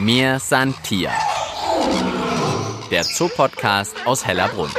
Mir 0.00 0.38
san 0.38 0.74
Tier. 0.82 1.10
Der 2.90 3.02
Zoopodcast 3.02 3.94
aus 4.06 4.26
Hellerbrunn. 4.26 4.70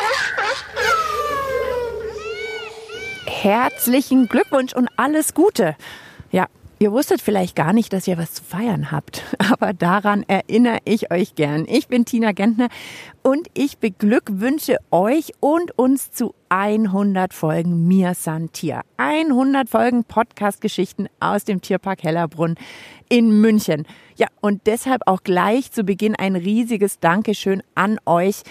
Herzlichen 3.28 4.28
Glückwunsch 4.28 4.73
und 4.73 4.89
alles 4.97 5.36
Gute. 5.36 5.76
Ja, 6.31 6.47
Ihr 6.81 6.92
wusstet 6.92 7.21
vielleicht 7.21 7.55
gar 7.55 7.73
nicht, 7.73 7.94
dass 7.94 8.07
ihr 8.07 8.18
was 8.18 8.34
zu 8.34 8.43
feiern 8.43 8.89
habt, 8.89 9.21
aber 9.52 9.73
daran 9.73 10.23
erinnere 10.27 10.79
ich 10.86 11.11
euch 11.11 11.36
gern. 11.36 11.65
Ich 11.67 11.88
bin 11.88 12.05
Tina 12.05 12.31
Gentner 12.31 12.70
und 13.21 13.47
ich 13.54 13.77
beglückwünsche 13.77 14.77
euch 14.91 15.34
und 15.39 15.77
uns 15.77 16.11
zu 16.11 16.34
100 16.49 17.34
Folgen 17.34 17.88
Mir 17.88 18.13
San 18.16 18.52
Tier. 18.52 18.81
100 18.98 19.70
Folgen 19.70 20.03
Podcast-Geschichten 20.03 21.07
aus 21.20 21.43
dem 21.43 21.61
Tierpark 21.61 22.03
Hellerbrunn 22.03 22.55
in 23.09 23.41
München. 23.41 23.85
Ja, 24.16 24.27
und 24.40 24.67
deshalb 24.67 25.02
auch 25.05 25.23
gleich 25.23 25.71
zu 25.71 25.84
Beginn 25.84 26.15
ein 26.15 26.35
riesiges 26.35 26.99
Dankeschön 26.99 27.62
an 27.76 27.99
euch 28.05 28.43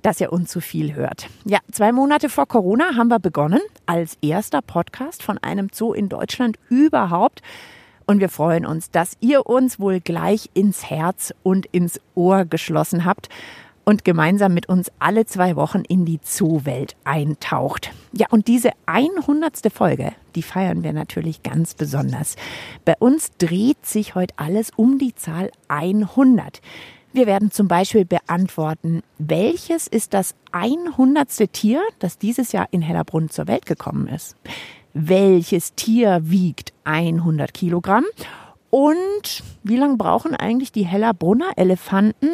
dass 0.00 0.20
ihr 0.20 0.32
uns 0.32 0.48
zu 0.48 0.60
viel 0.60 0.94
hört. 0.94 1.26
Ja, 1.44 1.58
zwei 1.72 1.90
Monate 1.90 2.28
vor 2.28 2.46
Corona 2.46 2.94
haben 2.94 3.08
wir 3.08 3.18
begonnen 3.18 3.60
als 3.84 4.16
erster 4.22 4.62
Podcast 4.62 5.24
von 5.24 5.38
einem 5.38 5.70
Zoo 5.72 5.92
in 5.92 6.08
Deutschland 6.08 6.56
überhaupt. 6.68 7.42
Und 8.08 8.20
wir 8.20 8.30
freuen 8.30 8.64
uns, 8.64 8.90
dass 8.90 9.18
ihr 9.20 9.44
uns 9.44 9.78
wohl 9.78 10.00
gleich 10.00 10.48
ins 10.54 10.88
Herz 10.88 11.34
und 11.42 11.66
ins 11.66 12.00
Ohr 12.14 12.46
geschlossen 12.46 13.04
habt 13.04 13.28
und 13.84 14.02
gemeinsam 14.02 14.54
mit 14.54 14.66
uns 14.66 14.90
alle 14.98 15.26
zwei 15.26 15.56
Wochen 15.56 15.82
in 15.86 16.06
die 16.06 16.18
Zoowelt 16.22 16.96
eintaucht. 17.04 17.90
Ja, 18.12 18.26
und 18.30 18.48
diese 18.48 18.70
100. 18.86 19.70
Folge, 19.70 20.12
die 20.34 20.42
feiern 20.42 20.82
wir 20.82 20.94
natürlich 20.94 21.42
ganz 21.42 21.74
besonders. 21.74 22.36
Bei 22.86 22.94
uns 22.98 23.30
dreht 23.36 23.84
sich 23.84 24.14
heute 24.14 24.32
alles 24.38 24.70
um 24.74 24.98
die 24.98 25.14
Zahl 25.14 25.50
100. 25.68 26.62
Wir 27.12 27.26
werden 27.26 27.50
zum 27.50 27.68
Beispiel 27.68 28.06
beantworten, 28.06 29.02
welches 29.18 29.86
ist 29.86 30.14
das 30.14 30.34
100. 30.52 31.52
Tier, 31.52 31.82
das 31.98 32.16
dieses 32.16 32.52
Jahr 32.52 32.68
in 32.70 32.80
Hellerbrunn 32.80 33.28
zur 33.28 33.48
Welt 33.48 33.66
gekommen 33.66 34.08
ist? 34.08 34.34
Welches 35.00 35.74
Tier 35.74 36.20
wiegt 36.24 36.72
100 36.84 37.54
Kilogramm 37.54 38.04
und 38.70 39.44
wie 39.62 39.76
lange 39.76 39.96
brauchen 39.96 40.34
eigentlich 40.34 40.72
die 40.72 40.86
Hellerbrunner 40.86 41.52
Elefanten, 41.56 42.30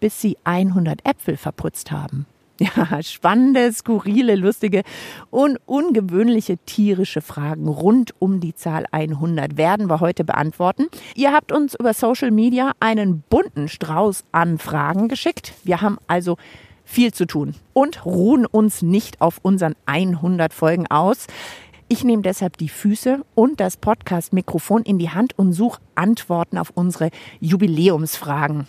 bis 0.00 0.20
sie 0.20 0.36
100 0.44 1.04
Äpfel 1.04 1.36
verputzt 1.36 1.90
haben? 1.90 2.26
Ja, 2.60 3.00
spannende, 3.04 3.72
skurrile, 3.72 4.34
lustige 4.34 4.82
und 5.30 5.58
ungewöhnliche 5.66 6.56
tierische 6.56 7.20
Fragen 7.20 7.68
rund 7.68 8.14
um 8.18 8.40
die 8.40 8.52
Zahl 8.52 8.84
100 8.90 9.56
werden 9.56 9.88
wir 9.88 10.00
heute 10.00 10.24
beantworten. 10.24 10.88
Ihr 11.14 11.32
habt 11.32 11.52
uns 11.52 11.76
über 11.78 11.94
Social 11.94 12.32
Media 12.32 12.72
einen 12.80 13.22
bunten 13.30 13.68
Strauß 13.68 14.24
an 14.32 14.58
Fragen 14.58 15.06
geschickt. 15.06 15.52
Wir 15.62 15.82
haben 15.82 15.98
also 16.08 16.36
viel 16.88 17.12
zu 17.12 17.26
tun 17.26 17.54
und 17.74 18.04
ruhen 18.06 18.44
uns 18.44 18.82
nicht 18.82 19.20
auf 19.20 19.38
unseren 19.42 19.76
100 19.86 20.52
Folgen 20.52 20.86
aus. 20.88 21.26
Ich 21.90 22.04
nehme 22.04 22.20
deshalb 22.20 22.58
die 22.58 22.68
Füße 22.68 23.24
und 23.34 23.60
das 23.60 23.78
Podcast-Mikrofon 23.78 24.82
in 24.82 24.98
die 24.98 25.08
Hand 25.08 25.38
und 25.38 25.54
suche 25.54 25.80
Antworten 25.94 26.58
auf 26.58 26.70
unsere 26.74 27.10
Jubiläumsfragen. 27.40 28.66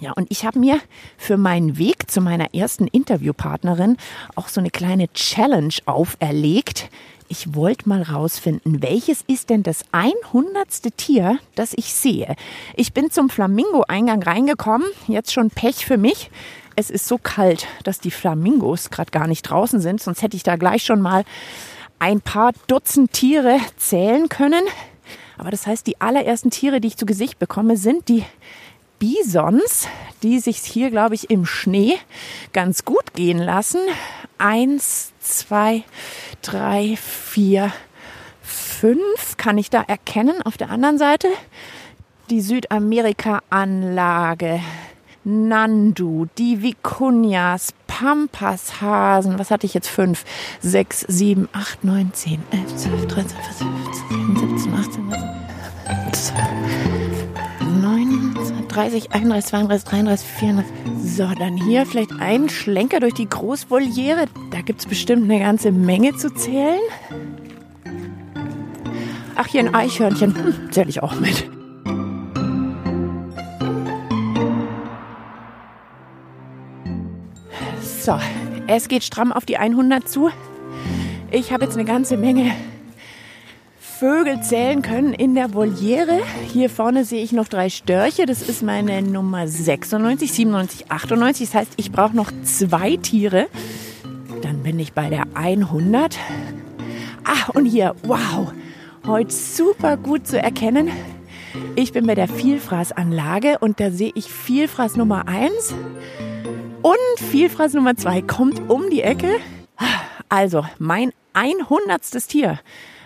Ja, 0.00 0.12
und 0.12 0.30
ich 0.30 0.44
habe 0.44 0.58
mir 0.58 0.78
für 1.16 1.38
meinen 1.38 1.78
Weg 1.78 2.10
zu 2.10 2.20
meiner 2.20 2.54
ersten 2.54 2.86
Interviewpartnerin 2.86 3.96
auch 4.34 4.48
so 4.48 4.60
eine 4.60 4.68
kleine 4.68 5.10
Challenge 5.14 5.72
auferlegt. 5.86 6.90
Ich 7.28 7.54
wollte 7.54 7.88
mal 7.88 8.02
rausfinden, 8.02 8.82
welches 8.82 9.22
ist 9.26 9.48
denn 9.48 9.62
das 9.62 9.84
100. 9.92 10.94
Tier, 10.98 11.38
das 11.54 11.72
ich 11.74 11.94
sehe. 11.94 12.36
Ich 12.76 12.92
bin 12.92 13.10
zum 13.10 13.30
Flamingo-Eingang 13.30 14.22
reingekommen, 14.22 14.86
jetzt 15.06 15.32
schon 15.32 15.48
Pech 15.48 15.86
für 15.86 15.96
mich. 15.96 16.30
Es 16.76 16.90
ist 16.90 17.08
so 17.08 17.16
kalt, 17.16 17.66
dass 17.84 17.98
die 17.98 18.10
Flamingos 18.10 18.90
gerade 18.90 19.10
gar 19.10 19.26
nicht 19.26 19.42
draußen 19.42 19.80
sind, 19.80 20.02
sonst 20.02 20.20
hätte 20.20 20.36
ich 20.36 20.42
da 20.42 20.56
gleich 20.56 20.84
schon 20.84 21.00
mal 21.00 21.24
ein 21.98 22.20
paar 22.20 22.52
Dutzend 22.66 23.12
Tiere 23.12 23.58
zählen 23.76 24.28
können. 24.28 24.64
Aber 25.36 25.50
das 25.50 25.66
heißt, 25.66 25.86
die 25.86 26.00
allerersten 26.00 26.50
Tiere, 26.50 26.80
die 26.80 26.88
ich 26.88 26.96
zu 26.96 27.06
Gesicht 27.06 27.38
bekomme, 27.38 27.76
sind 27.76 28.08
die 28.08 28.24
Bisons, 28.98 29.86
die 30.22 30.40
sich 30.40 30.58
hier, 30.58 30.90
glaube 30.90 31.14
ich, 31.14 31.30
im 31.30 31.46
Schnee 31.46 31.94
ganz 32.52 32.84
gut 32.84 33.14
gehen 33.14 33.38
lassen. 33.38 33.80
Eins, 34.38 35.12
zwei, 35.20 35.84
drei, 36.42 36.96
vier, 36.96 37.72
fünf 38.42 39.36
kann 39.36 39.58
ich 39.58 39.70
da 39.70 39.82
erkennen. 39.82 40.42
Auf 40.42 40.56
der 40.56 40.70
anderen 40.70 40.98
Seite 40.98 41.28
die 42.30 42.40
Südamerika-Anlage. 42.40 44.60
Nandu, 45.24 46.26
die 46.38 46.62
Vicunias, 46.62 47.74
Pampashasen. 47.98 49.38
Was 49.38 49.50
hatte 49.50 49.66
ich 49.66 49.74
jetzt? 49.74 49.88
Fünf, 49.88 50.24
sechs, 50.60 51.00
sieben, 51.08 51.48
acht, 51.52 51.82
neun, 51.82 52.12
zehn, 52.12 52.40
elf, 52.52 52.76
zwölf, 52.76 53.06
dreizehn, 53.06 53.36
vierzehn, 53.42 53.66
fünfzehn, 54.08 54.48
siebzehn, 54.48 54.74
achtzehn, 55.84 56.34
neun, 57.80 58.36
30, 58.68 59.10
31, 59.12 59.50
32, 59.50 59.88
33, 59.88 60.28
34. 60.28 60.74
So, 61.02 61.28
dann 61.38 61.56
hier 61.56 61.86
vielleicht 61.86 62.12
ein 62.20 62.48
Schlenker 62.48 63.00
durch 63.00 63.14
die 63.14 63.28
Großvoliere. 63.28 64.26
Da 64.52 64.60
gibt 64.60 64.78
es 64.80 64.86
bestimmt 64.86 65.24
eine 65.24 65.40
ganze 65.40 65.72
Menge 65.72 66.14
zu 66.14 66.32
zählen. 66.32 66.78
Ach, 69.34 69.46
hier 69.48 69.60
ein 69.62 69.74
Eichhörnchen. 69.74 70.36
Hm, 70.36 70.72
zähle 70.72 70.88
ich 70.88 71.02
auch 71.02 71.18
mit. 71.18 71.50
So, 78.00 78.16
es 78.68 78.86
geht 78.86 79.02
stramm 79.02 79.32
auf 79.32 79.44
die 79.44 79.56
100 79.56 80.08
zu. 80.08 80.30
Ich 81.32 81.52
habe 81.52 81.64
jetzt 81.64 81.74
eine 81.74 81.84
ganze 81.84 82.16
Menge 82.16 82.52
Vögel 83.80 84.40
zählen 84.40 84.82
können 84.82 85.12
in 85.12 85.34
der 85.34 85.52
Voliere. 85.52 86.20
Hier 86.52 86.70
vorne 86.70 87.04
sehe 87.04 87.24
ich 87.24 87.32
noch 87.32 87.48
drei 87.48 87.68
Störche. 87.68 88.24
Das 88.24 88.40
ist 88.40 88.62
meine 88.62 89.02
Nummer 89.02 89.48
96, 89.48 90.32
97, 90.32 90.90
98. 90.92 91.48
Das 91.48 91.54
heißt, 91.60 91.72
ich 91.76 91.90
brauche 91.90 92.14
noch 92.14 92.30
zwei 92.44 92.96
Tiere. 92.96 93.48
Dann 94.42 94.62
bin 94.62 94.78
ich 94.78 94.92
bei 94.92 95.10
der 95.10 95.24
100. 95.34 96.16
Ach, 97.24 97.48
und 97.48 97.66
hier, 97.66 97.96
wow, 98.04 98.52
heute 99.08 99.32
super 99.34 99.96
gut 99.96 100.24
zu 100.24 100.40
erkennen. 100.40 100.88
Ich 101.76 101.92
bin 101.92 102.06
bei 102.06 102.14
der 102.14 102.28
Vielfraßanlage 102.28 103.58
und 103.58 103.80
da 103.80 103.90
sehe 103.90 104.12
ich 104.14 104.30
Vielfraß 104.30 104.96
Nummer 104.96 105.28
1. 105.28 105.74
Und 106.82 107.26
Vielfraß 107.30 107.74
Nummer 107.74 107.96
zwei 107.96 108.22
kommt 108.22 108.68
um 108.70 108.90
die 108.90 109.02
Ecke. 109.02 109.28
Also 110.28 110.64
mein 110.78 111.12
100. 111.32 112.02
Tier, 112.28 112.60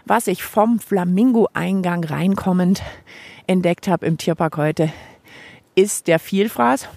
was 0.05 0.27
ich 0.27 0.43
vom 0.43 0.81
Flamingo-Eingang 0.81 2.05
reinkommend 2.05 2.83
entdeckt 3.47 3.89
habe 3.89 4.07
im 4.07 4.19
Tierpark 4.19 4.57
heute, 4.57 4.93
ist 5.75 6.07
der 6.07 6.19
Vielfraß. 6.19 6.89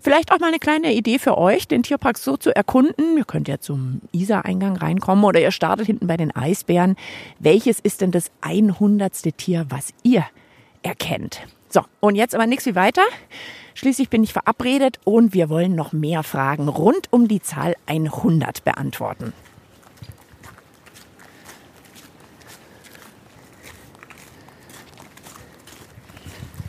Vielleicht 0.00 0.32
auch 0.32 0.38
mal 0.38 0.48
eine 0.48 0.58
kleine 0.58 0.92
Idee 0.92 1.18
für 1.18 1.38
euch, 1.38 1.66
den 1.66 1.82
Tierpark 1.82 2.18
so 2.18 2.36
zu 2.36 2.54
erkunden. 2.54 3.16
Ihr 3.16 3.24
könnt 3.24 3.48
ja 3.48 3.58
zum 3.58 4.02
Isar-Eingang 4.12 4.76
reinkommen 4.76 5.24
oder 5.24 5.40
ihr 5.40 5.50
startet 5.50 5.86
hinten 5.86 6.06
bei 6.06 6.18
den 6.18 6.30
Eisbären. 6.30 6.96
Welches 7.38 7.80
ist 7.80 8.02
denn 8.02 8.10
das 8.10 8.30
100. 8.42 9.36
Tier, 9.38 9.64
was 9.70 9.94
ihr 10.02 10.24
erkennt? 10.84 11.40
So, 11.68 11.82
und 11.98 12.14
jetzt 12.14 12.36
aber 12.36 12.46
nichts 12.46 12.66
wie 12.66 12.76
weiter. 12.76 13.02
Schließlich 13.74 14.08
bin 14.08 14.22
ich 14.22 14.32
verabredet 14.32 15.00
und 15.02 15.34
wir 15.34 15.48
wollen 15.48 15.74
noch 15.74 15.92
mehr 15.92 16.22
Fragen 16.22 16.68
rund 16.68 17.12
um 17.12 17.26
die 17.26 17.42
Zahl 17.42 17.74
100 17.86 18.62
beantworten. 18.64 19.32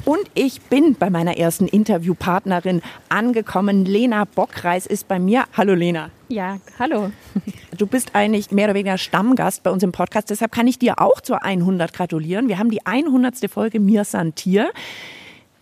Und 0.06 0.30
ich 0.36 0.62
bin 0.62 0.94
bei 0.94 1.10
meiner 1.10 1.38
ersten 1.38 1.68
Interviewpartnerin 1.68 2.82
angekommen. 3.10 3.86
Lena 3.86 4.26
Bockreis 4.26 4.86
ist 4.86 5.08
bei 5.08 5.18
mir. 5.18 5.46
Hallo 5.58 5.74
Lena. 5.74 6.12
Ja, 6.28 6.60
hallo. 6.78 7.12
Du 7.78 7.88
bist 7.88 8.12
eigentlich 8.14 8.52
mehr 8.52 8.66
oder 8.66 8.74
weniger 8.74 8.98
Stammgast 8.98 9.64
bei 9.64 9.72
uns 9.72 9.84
im 9.84 9.92
Podcast. 9.92 10.30
Deshalb 10.30 10.52
kann 10.52 10.68
ich 10.68 10.80
dir 10.80 11.00
auch 11.00 11.20
zur 11.20 11.44
100 11.44 11.92
gratulieren. 11.94 12.48
Wir 12.48 12.58
haben 12.58 12.70
die 12.70 12.86
100. 12.86 13.50
Folge 13.50 13.80
Mir 13.80 14.06
Santier. 14.06 14.72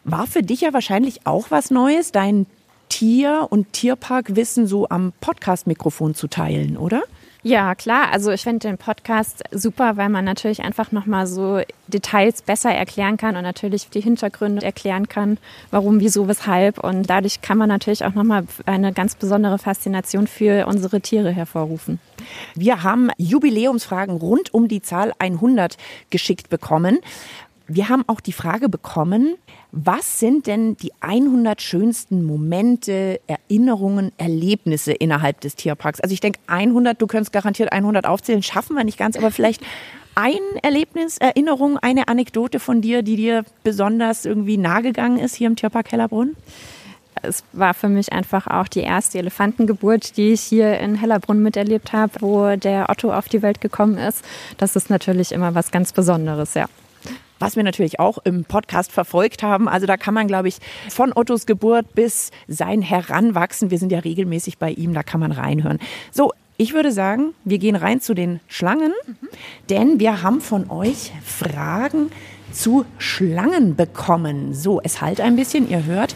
War 0.03 0.27
für 0.27 0.43
dich 0.43 0.61
ja 0.61 0.73
wahrscheinlich 0.73 1.25
auch 1.25 1.49
was 1.49 1.71
Neues, 1.71 2.11
dein 2.11 2.45
Tier- 2.89 3.47
und 3.49 3.73
Tierparkwissen 3.73 4.67
so 4.67 4.87
am 4.89 5.13
Podcast-Mikrofon 5.21 6.13
zu 6.13 6.27
teilen, 6.27 6.77
oder? 6.77 7.03
Ja, 7.45 7.75
klar. 7.75 8.09
Also 8.13 8.31
ich 8.31 8.43
finde 8.43 8.59
den 8.69 8.77
Podcast 8.77 9.43
super, 9.51 9.97
weil 9.97 10.07
man 10.07 10.23
natürlich 10.23 10.61
einfach 10.63 10.93
nochmal 10.93 11.27
so 11.27 11.59
Details 11.87 12.41
besser 12.41 12.71
erklären 12.71 13.17
kann 13.17 13.35
und 13.35 13.43
natürlich 13.43 13.89
die 13.89 13.99
Hintergründe 13.99 14.65
erklären 14.65 15.09
kann, 15.09 15.37
warum, 15.69 15.99
wieso, 15.99 16.29
weshalb. 16.29 16.79
Und 16.79 17.09
dadurch 17.09 17.41
kann 17.41 17.57
man 17.57 17.67
natürlich 17.67 18.05
auch 18.05 18.13
nochmal 18.13 18.45
eine 18.65 18.93
ganz 18.93 19.15
besondere 19.15 19.57
Faszination 19.57 20.25
für 20.27 20.67
unsere 20.67 21.01
Tiere 21.01 21.31
hervorrufen. 21.31 21.99
Wir 22.55 22.81
haben 22.81 23.09
Jubiläumsfragen 23.17 24.15
rund 24.15 24.53
um 24.53 24.69
die 24.69 24.81
Zahl 24.81 25.11
100 25.19 25.75
geschickt 26.09 26.49
bekommen. 26.49 26.99
Wir 27.67 27.89
haben 27.89 28.03
auch 28.07 28.19
die 28.19 28.33
Frage 28.33 28.69
bekommen, 28.69 29.35
was 29.71 30.19
sind 30.19 30.47
denn 30.47 30.75
die 30.77 30.91
100 30.99 31.61
schönsten 31.61 32.23
Momente, 32.23 33.21
Erinnerungen, 33.27 34.11
Erlebnisse 34.17 34.91
innerhalb 34.91 35.41
des 35.41 35.55
Tierparks? 35.55 36.01
Also 36.01 36.13
ich 36.13 36.19
denke 36.19 36.39
100, 36.47 37.01
du 37.01 37.07
könntest 37.07 37.31
garantiert 37.31 37.71
100 37.71 38.05
aufzählen, 38.05 38.43
schaffen 38.43 38.75
wir 38.75 38.83
nicht 38.83 38.97
ganz, 38.97 39.15
aber 39.15 39.31
vielleicht 39.31 39.61
ein 40.15 40.41
Erlebnis, 40.61 41.17
Erinnerung, 41.17 41.77
eine 41.77 42.07
Anekdote 42.07 42.59
von 42.59 42.81
dir, 42.81 43.01
die 43.01 43.15
dir 43.15 43.45
besonders 43.63 44.25
irgendwie 44.25 44.57
nahegegangen 44.57 45.19
ist 45.19 45.35
hier 45.35 45.47
im 45.47 45.55
Tierpark 45.55 45.91
Hellerbrunn? 45.91 46.35
es 47.21 47.43
war 47.53 47.73
für 47.73 47.87
mich 47.87 48.11
einfach 48.11 48.47
auch 48.47 48.67
die 48.67 48.81
erste 48.81 49.17
Elefantengeburt, 49.19 50.17
die 50.17 50.33
ich 50.33 50.41
hier 50.41 50.79
in 50.79 50.95
Hellerbrunn 50.95 51.41
miterlebt 51.41 51.93
habe, 51.93 52.11
wo 52.19 52.55
der 52.57 52.89
Otto 52.89 53.13
auf 53.13 53.29
die 53.29 53.41
Welt 53.41 53.61
gekommen 53.61 53.97
ist. 53.97 54.25
Das 54.57 54.75
ist 54.75 54.89
natürlich 54.89 55.31
immer 55.31 55.55
was 55.55 55.71
ganz 55.71 55.93
Besonderes, 55.93 56.53
ja 56.55 56.65
was 57.43 57.57
wir 57.57 57.63
natürlich 57.63 57.99
auch 57.99 58.19
im 58.23 58.45
Podcast 58.45 58.93
verfolgt 58.93 59.43
haben. 59.43 59.67
Also 59.67 59.85
da 59.85 59.97
kann 59.97 60.13
man, 60.13 60.27
glaube 60.27 60.47
ich, 60.47 60.59
von 60.89 61.11
Ottos 61.13 61.45
Geburt 61.45 61.93
bis 61.93 62.31
sein 62.47 62.81
Heranwachsen, 62.81 63.69
wir 63.69 63.77
sind 63.77 63.91
ja 63.91 63.99
regelmäßig 63.99 64.59
bei 64.59 64.71
ihm, 64.71 64.93
da 64.93 65.03
kann 65.03 65.19
man 65.19 65.33
reinhören. 65.33 65.79
So, 66.09 66.31
ich 66.55 66.73
würde 66.73 66.93
sagen, 66.93 67.33
wir 67.43 67.57
gehen 67.57 67.75
rein 67.75 67.99
zu 67.99 68.13
den 68.13 68.39
Schlangen, 68.47 68.93
denn 69.69 69.99
wir 69.99 70.23
haben 70.23 70.39
von 70.39 70.69
euch 70.69 71.11
Fragen 71.21 72.11
zu 72.53 72.85
Schlangen 72.97 73.75
bekommen. 73.75 74.53
So, 74.53 74.79
es 74.81 75.01
halt 75.01 75.19
ein 75.19 75.35
bisschen, 75.35 75.69
ihr 75.69 75.83
hört. 75.83 76.15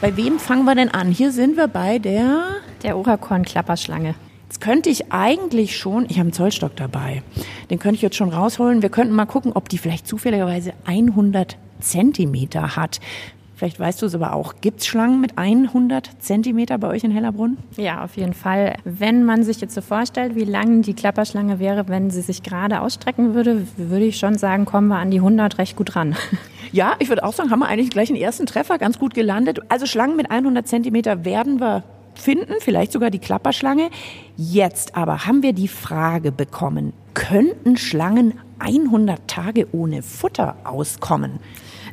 Bei 0.00 0.16
wem 0.16 0.40
fangen 0.40 0.64
wir 0.64 0.74
denn 0.74 0.88
an? 0.88 1.12
Hier 1.12 1.30
sind 1.30 1.56
wir 1.56 1.68
bei 1.68 2.00
der... 2.00 2.46
Der 2.82 2.96
Orakorn-Klapperschlange. 2.96 4.16
Könnte 4.64 4.88
ich 4.88 5.12
eigentlich 5.12 5.76
schon, 5.76 6.06
ich 6.06 6.12
habe 6.12 6.22
einen 6.22 6.32
Zollstock 6.32 6.74
dabei, 6.74 7.22
den 7.68 7.78
könnte 7.78 7.96
ich 7.96 8.00
jetzt 8.00 8.16
schon 8.16 8.30
rausholen. 8.30 8.80
Wir 8.80 8.88
könnten 8.88 9.14
mal 9.14 9.26
gucken, 9.26 9.52
ob 9.52 9.68
die 9.68 9.76
vielleicht 9.76 10.08
zufälligerweise 10.08 10.72
100 10.86 11.58
Zentimeter 11.80 12.74
hat. 12.74 12.98
Vielleicht 13.56 13.78
weißt 13.78 14.00
du 14.00 14.06
es 14.06 14.14
aber 14.14 14.32
auch. 14.32 14.54
Gibt 14.62 14.80
es 14.80 14.86
Schlangen 14.86 15.20
mit 15.20 15.36
100 15.36 16.10
Zentimeter 16.18 16.78
bei 16.78 16.88
euch 16.88 17.04
in 17.04 17.10
Hellerbrunn? 17.10 17.58
Ja, 17.76 18.02
auf 18.04 18.16
jeden 18.16 18.32
Fall. 18.32 18.76
Wenn 18.84 19.24
man 19.24 19.42
sich 19.42 19.60
jetzt 19.60 19.74
so 19.74 19.82
vorstellt, 19.82 20.34
wie 20.34 20.44
lang 20.44 20.80
die 20.80 20.94
Klapperschlange 20.94 21.58
wäre, 21.58 21.86
wenn 21.88 22.08
sie 22.08 22.22
sich 22.22 22.42
gerade 22.42 22.80
ausstrecken 22.80 23.34
würde, 23.34 23.66
würde 23.76 24.06
ich 24.06 24.18
schon 24.18 24.38
sagen, 24.38 24.64
kommen 24.64 24.88
wir 24.88 24.96
an 24.96 25.10
die 25.10 25.18
100 25.18 25.58
recht 25.58 25.76
gut 25.76 25.94
ran. 25.94 26.16
Ja, 26.72 26.94
ich 26.98 27.08
würde 27.08 27.22
auch 27.22 27.34
sagen, 27.34 27.50
haben 27.52 27.60
wir 27.60 27.68
eigentlich 27.68 27.90
gleich 27.90 28.08
einen 28.08 28.18
ersten 28.18 28.46
Treffer 28.46 28.78
ganz 28.78 28.98
gut 28.98 29.14
gelandet. 29.14 29.60
Also 29.68 29.86
Schlangen 29.86 30.16
mit 30.16 30.32
100 30.32 30.66
Zentimeter 30.66 31.24
werden 31.24 31.60
wir 31.60 31.84
finden, 32.18 32.54
vielleicht 32.60 32.92
sogar 32.92 33.10
die 33.10 33.18
Klapperschlange. 33.18 33.90
Jetzt 34.36 34.96
aber 34.96 35.26
haben 35.26 35.42
wir 35.42 35.52
die 35.52 35.68
Frage 35.68 36.32
bekommen, 36.32 36.92
könnten 37.14 37.76
Schlangen 37.76 38.34
100 38.58 39.26
Tage 39.28 39.66
ohne 39.72 40.02
Futter 40.02 40.56
auskommen? 40.64 41.38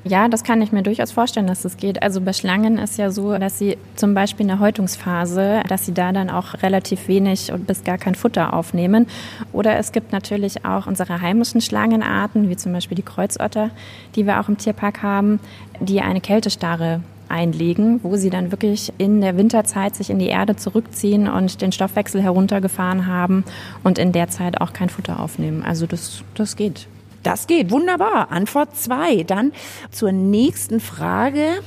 Ja, 0.04 0.28
das 0.28 0.44
kann 0.44 0.64
ich 0.64 0.72
mir 0.72 0.82
durchaus 0.82 1.12
vorstellen, 1.12 1.46
dass 1.46 1.62
das 1.62 1.78
geht. 1.78 2.02
Also 2.02 2.22
bei 2.22 2.34
Schlangen 2.34 2.80
ist 2.80 2.98
ja 2.98 3.12
so, 3.12 3.38
dass 3.38 3.60
sie 3.60 3.78
zum 3.96 4.16
Beispiel 4.16 4.46
in 4.46 4.48
der 4.48 4.60
Häutungsphase, 4.60 5.62
dass 5.68 5.86
sie 5.86 5.94
da 5.94 6.12
dann 6.12 6.32
auch 6.32 6.64
relativ 6.64 7.08
wenig 7.08 7.52
und 7.52 7.68
bis 7.68 7.84
gar 7.84 8.00
kein 8.00 8.16
Futter 8.16 8.54
aufnehmen. 8.54 9.06
Oder 9.54 9.78
es 9.78 9.92
gibt 9.92 10.12
natürlich 10.12 10.66
auch 10.66 10.88
unsere 10.88 11.22
heimischen 11.22 11.62
Schlangenarten, 11.62 12.50
wie 12.50 12.58
zum 12.58 12.74
Beispiel 12.74 12.96
die 12.96 13.04
Kreuzotter, 13.04 13.70
die 14.16 14.26
wir 14.26 14.40
auch 14.40 14.50
im 14.50 14.58
Tierpark 14.58 15.04
haben, 15.04 15.40
die 15.80 16.02
eine 16.02 16.20
Kältestarre 16.20 17.02
einlegen, 17.32 18.00
wo 18.04 18.16
sie 18.16 18.30
dann 18.30 18.52
wirklich 18.52 18.94
in 18.98 19.22
der 19.22 19.38
Winterzeit 19.38 19.96
sich 19.96 20.10
in 20.10 20.20
die 20.20 20.28
Erde 20.28 20.56
zurückziehen 20.56 21.28
und 21.28 21.62
den 21.62 21.72
Stoffwechsel 21.72 22.22
heruntergefahren 22.22 23.08
haben 23.08 23.44
und 23.84 23.98
in 23.98 24.12
der 24.12 24.28
Zeit 24.30 24.62
auch 24.62 24.74
kein 24.74 24.90
Futter 24.90 25.20
aufnehmen. 25.20 25.64
Also 25.64 25.88
das, 25.88 26.24
das 26.36 26.56
geht. 26.56 26.88
Das 27.24 27.48
geht, 27.48 27.72
wunderbar. 27.72 28.32
Antwort 28.32 28.76
zwei. 28.76 29.24
Dann 29.24 29.52
zur 29.92 30.12
nächsten 30.12 30.80
Frage 30.80 31.62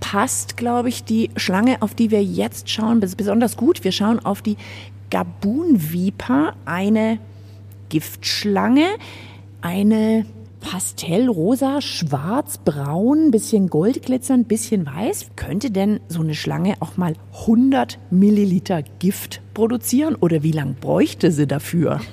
passt, 0.00 0.56
glaube 0.56 0.88
ich, 0.88 1.04
die 1.04 1.30
Schlange, 1.36 1.80
auf 1.80 1.94
die 1.94 2.10
wir 2.10 2.22
jetzt 2.22 2.68
schauen, 2.68 3.00
besonders 3.00 3.56
gut. 3.56 3.84
Wir 3.84 3.92
schauen 3.92 4.18
auf 4.24 4.42
die 4.42 4.56
Gabun 5.10 5.92
Viper, 5.92 6.54
eine 6.64 7.18
Giftschlange, 7.88 8.86
eine 9.60 10.26
Pastellrosa, 10.62 11.80
schwarz, 11.80 12.58
braun, 12.58 13.30
bisschen 13.30 13.68
goldglitzernd, 13.68 14.48
bisschen 14.48 14.86
weiß. 14.86 15.32
Könnte 15.36 15.70
denn 15.70 16.00
so 16.08 16.20
eine 16.20 16.34
Schlange 16.34 16.76
auch 16.80 16.96
mal 16.96 17.14
100 17.40 17.98
Milliliter 18.10 18.82
Gift 18.98 19.42
produzieren 19.54 20.14
oder 20.14 20.42
wie 20.42 20.52
lange 20.52 20.74
bräuchte 20.80 21.30
sie 21.30 21.46
dafür? 21.46 22.00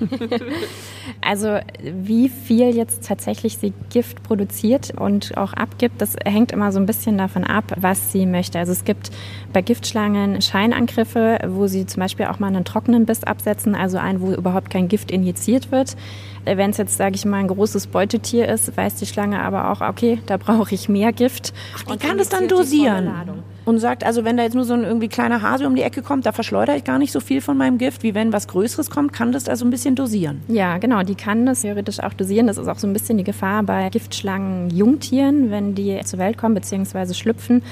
Also 1.22 1.58
wie 1.82 2.28
viel 2.28 2.74
jetzt 2.74 3.06
tatsächlich 3.06 3.58
sie 3.58 3.72
Gift 3.90 4.22
produziert 4.22 4.92
und 4.98 5.36
auch 5.36 5.52
abgibt, 5.52 6.00
das 6.00 6.16
hängt 6.24 6.52
immer 6.52 6.72
so 6.72 6.78
ein 6.78 6.86
bisschen 6.86 7.18
davon 7.18 7.44
ab, 7.44 7.64
was 7.76 8.12
sie 8.12 8.26
möchte. 8.26 8.58
Also 8.58 8.72
es 8.72 8.84
gibt 8.84 9.10
bei 9.52 9.62
Giftschlangen 9.62 10.40
Scheinangriffe, 10.40 11.38
wo 11.48 11.66
sie 11.66 11.86
zum 11.86 12.00
Beispiel 12.00 12.26
auch 12.26 12.38
mal 12.38 12.48
einen 12.48 12.64
trockenen 12.64 13.06
Biss 13.06 13.24
absetzen, 13.24 13.74
also 13.74 13.98
einen, 13.98 14.20
wo 14.20 14.32
überhaupt 14.32 14.70
kein 14.70 14.88
Gift 14.88 15.10
injiziert 15.10 15.72
wird. 15.72 15.96
Wenn 16.44 16.70
es 16.70 16.78
jetzt, 16.78 16.96
sage 16.96 17.16
ich 17.16 17.24
mal, 17.24 17.38
ein 17.38 17.48
großes 17.48 17.88
Beutetier 17.88 18.48
ist, 18.48 18.76
weiß 18.76 18.94
die 18.96 19.06
Schlange 19.06 19.42
aber 19.42 19.70
auch, 19.70 19.80
okay, 19.82 20.20
da 20.26 20.36
brauche 20.36 20.74
ich 20.74 20.88
mehr 20.88 21.12
Gift. 21.12 21.52
Ach, 21.76 21.82
die 21.82 21.92
und 21.92 22.00
kann 22.00 22.18
es 22.18 22.28
dann 22.28 22.48
dosieren 22.48 23.10
und 23.70 23.78
sagt, 23.78 24.04
also 24.04 24.24
wenn 24.24 24.36
da 24.36 24.42
jetzt 24.42 24.54
nur 24.54 24.64
so 24.64 24.74
ein 24.74 24.84
irgendwie 24.84 25.08
kleiner 25.08 25.42
Hase 25.42 25.66
um 25.66 25.74
die 25.74 25.82
Ecke 25.82 26.02
kommt, 26.02 26.26
da 26.26 26.32
verschleudere 26.32 26.76
ich 26.76 26.84
gar 26.84 26.98
nicht 26.98 27.12
so 27.12 27.20
viel 27.20 27.40
von 27.40 27.56
meinem 27.56 27.78
Gift, 27.78 28.02
wie 28.02 28.14
wenn 28.14 28.32
was 28.32 28.48
Größeres 28.48 28.90
kommt, 28.90 29.12
kann 29.12 29.32
das 29.32 29.48
also 29.48 29.64
ein 29.64 29.70
bisschen 29.70 29.94
dosieren. 29.94 30.42
Ja, 30.48 30.78
genau, 30.78 31.02
die 31.02 31.14
kann 31.14 31.46
das 31.46 31.62
theoretisch 31.62 32.00
auch 32.00 32.12
dosieren. 32.12 32.46
Das 32.46 32.58
ist 32.58 32.68
auch 32.68 32.78
so 32.78 32.86
ein 32.86 32.92
bisschen 32.92 33.16
die 33.16 33.24
Gefahr 33.24 33.62
bei 33.62 33.88
Giftschlangen 33.88 34.70
Jungtieren, 34.70 35.50
wenn 35.50 35.74
die 35.74 35.98
zur 36.04 36.18
Welt 36.18 36.36
kommen 36.36 36.54
bzw. 36.54 37.14
schlüpfen, 37.14 37.62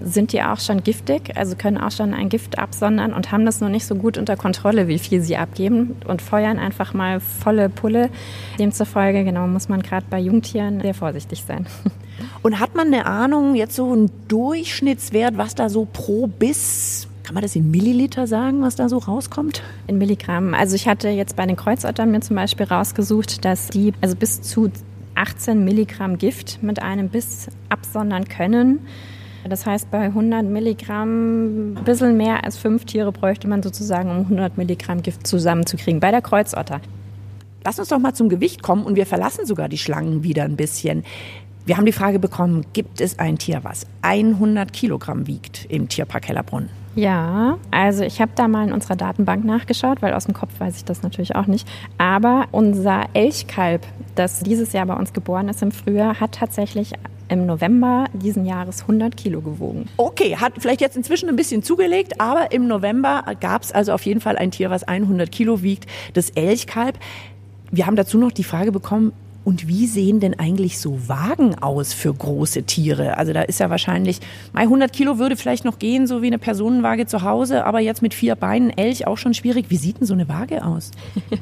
sind 0.00 0.32
die 0.32 0.42
auch 0.42 0.60
schon 0.60 0.82
giftig, 0.82 1.36
also 1.36 1.56
können 1.56 1.78
auch 1.78 1.90
schon 1.90 2.14
ein 2.14 2.28
Gift 2.28 2.58
absondern 2.58 3.12
und 3.12 3.32
haben 3.32 3.44
das 3.44 3.60
noch 3.60 3.68
nicht 3.68 3.86
so 3.86 3.94
gut 3.94 4.16
unter 4.16 4.36
Kontrolle, 4.36 4.88
wie 4.88 4.98
viel 4.98 5.20
sie 5.20 5.36
abgeben 5.36 5.96
und 6.06 6.22
feuern 6.22 6.58
einfach 6.58 6.94
mal 6.94 7.20
volle 7.20 7.68
Pulle. 7.68 8.10
Demzufolge, 8.58 9.24
genau, 9.24 9.46
muss 9.46 9.68
man 9.68 9.82
gerade 9.82 10.06
bei 10.08 10.20
Jungtieren 10.20 10.80
sehr 10.80 10.94
vorsichtig 10.94 11.44
sein. 11.44 11.66
Und 12.42 12.60
hat 12.60 12.74
man 12.74 12.88
eine 12.88 13.06
Ahnung, 13.06 13.54
jetzt 13.54 13.76
so 13.76 13.94
ein 13.94 14.10
Durchschnittswert, 14.28 15.36
was 15.36 15.54
da 15.54 15.68
so 15.68 15.86
pro 15.92 16.26
Biss 16.26 17.08
kann 17.28 17.34
man 17.34 17.42
das 17.42 17.56
in 17.56 17.70
Milliliter 17.70 18.26
sagen, 18.26 18.62
was 18.62 18.76
da 18.76 18.88
so 18.88 18.96
rauskommt? 18.96 19.62
In 19.86 19.98
Milligramm. 19.98 20.54
Also 20.54 20.74
ich 20.74 20.88
hatte 20.88 21.10
jetzt 21.10 21.36
bei 21.36 21.44
den 21.44 21.56
Kreuzottern 21.56 22.10
mir 22.10 22.22
zum 22.22 22.36
Beispiel 22.36 22.64
rausgesucht, 22.64 23.44
dass 23.44 23.68
die 23.68 23.92
also 24.00 24.16
bis 24.16 24.40
zu 24.40 24.70
18 25.14 25.62
Milligramm 25.62 26.16
Gift 26.16 26.62
mit 26.62 26.80
einem 26.80 27.10
Biss 27.10 27.48
absondern 27.68 28.28
können. 28.28 28.78
Das 29.46 29.66
heißt, 29.66 29.90
bei 29.90 30.04
100 30.04 30.44
Milligramm 30.44 31.74
ein 31.76 31.84
bisschen 31.84 32.16
mehr 32.16 32.44
als 32.44 32.56
fünf 32.56 32.86
Tiere 32.86 33.12
bräuchte 33.12 33.46
man 33.46 33.62
sozusagen, 33.62 34.10
um 34.10 34.18
100 34.20 34.56
Milligramm 34.56 35.02
Gift 35.02 35.26
zusammenzukriegen. 35.26 36.00
Bei 36.00 36.10
der 36.10 36.22
Kreuzotter. 36.22 36.80
Lass 37.62 37.78
uns 37.78 37.88
doch 37.88 37.98
mal 37.98 38.14
zum 38.14 38.30
Gewicht 38.30 38.62
kommen 38.62 38.84
und 38.84 38.96
wir 38.96 39.04
verlassen 39.04 39.44
sogar 39.44 39.68
die 39.68 39.76
Schlangen 39.76 40.22
wieder 40.22 40.44
ein 40.44 40.56
bisschen. 40.56 41.04
Wir 41.68 41.76
haben 41.76 41.84
die 41.84 41.92
Frage 41.92 42.18
bekommen, 42.18 42.64
gibt 42.72 43.02
es 43.02 43.18
ein 43.18 43.36
Tier, 43.36 43.60
was 43.62 43.86
100 44.00 44.72
Kilogramm 44.72 45.26
wiegt 45.26 45.66
im 45.68 45.86
Tierpark 45.86 46.26
Hellerbrunn? 46.26 46.70
Ja, 46.94 47.58
also 47.70 48.04
ich 48.04 48.22
habe 48.22 48.30
da 48.36 48.48
mal 48.48 48.66
in 48.66 48.72
unserer 48.72 48.96
Datenbank 48.96 49.44
nachgeschaut, 49.44 50.00
weil 50.00 50.14
aus 50.14 50.24
dem 50.24 50.32
Kopf 50.32 50.48
weiß 50.58 50.78
ich 50.78 50.86
das 50.86 51.02
natürlich 51.02 51.36
auch 51.36 51.46
nicht. 51.46 51.68
Aber 51.98 52.46
unser 52.52 53.04
Elchkalb, 53.12 53.86
das 54.14 54.40
dieses 54.40 54.72
Jahr 54.72 54.86
bei 54.86 54.94
uns 54.94 55.12
geboren 55.12 55.50
ist 55.50 55.60
im 55.60 55.70
Frühjahr, 55.70 56.18
hat 56.20 56.32
tatsächlich 56.32 56.94
im 57.28 57.44
November 57.44 58.06
diesen 58.14 58.46
Jahres 58.46 58.80
100 58.80 59.14
Kilo 59.14 59.42
gewogen. 59.42 59.90
Okay, 59.98 60.36
hat 60.36 60.54
vielleicht 60.60 60.80
jetzt 60.80 60.96
inzwischen 60.96 61.28
ein 61.28 61.36
bisschen 61.36 61.62
zugelegt, 61.62 62.18
aber 62.18 62.50
im 62.50 62.66
November 62.66 63.24
gab 63.40 63.62
es 63.62 63.72
also 63.72 63.92
auf 63.92 64.06
jeden 64.06 64.22
Fall 64.22 64.38
ein 64.38 64.52
Tier, 64.52 64.70
was 64.70 64.84
100 64.84 65.30
Kilo 65.30 65.60
wiegt, 65.60 65.84
das 66.14 66.30
Elchkalb. 66.30 66.98
Wir 67.70 67.84
haben 67.84 67.96
dazu 67.96 68.16
noch 68.16 68.32
die 68.32 68.44
Frage 68.44 68.72
bekommen, 68.72 69.12
und 69.48 69.66
wie 69.66 69.86
sehen 69.86 70.20
denn 70.20 70.38
eigentlich 70.38 70.78
so 70.78 71.08
Wagen 71.08 71.54
aus 71.54 71.94
für 71.94 72.12
große 72.12 72.64
Tiere? 72.64 73.16
Also 73.16 73.32
da 73.32 73.40
ist 73.40 73.60
ja 73.60 73.70
wahrscheinlich, 73.70 74.20
100 74.52 74.92
Kilo 74.92 75.18
würde 75.18 75.36
vielleicht 75.38 75.64
noch 75.64 75.78
gehen, 75.78 76.06
so 76.06 76.20
wie 76.20 76.26
eine 76.26 76.36
Personenwaage 76.36 77.06
zu 77.06 77.22
Hause, 77.22 77.64
aber 77.64 77.80
jetzt 77.80 78.02
mit 78.02 78.12
vier 78.12 78.34
Beinen, 78.34 78.68
Elch 78.68 79.06
auch 79.06 79.16
schon 79.16 79.32
schwierig. 79.32 79.70
Wie 79.70 79.78
sieht 79.78 80.00
denn 80.00 80.06
so 80.06 80.12
eine 80.12 80.28
Waage 80.28 80.62
aus? 80.66 80.90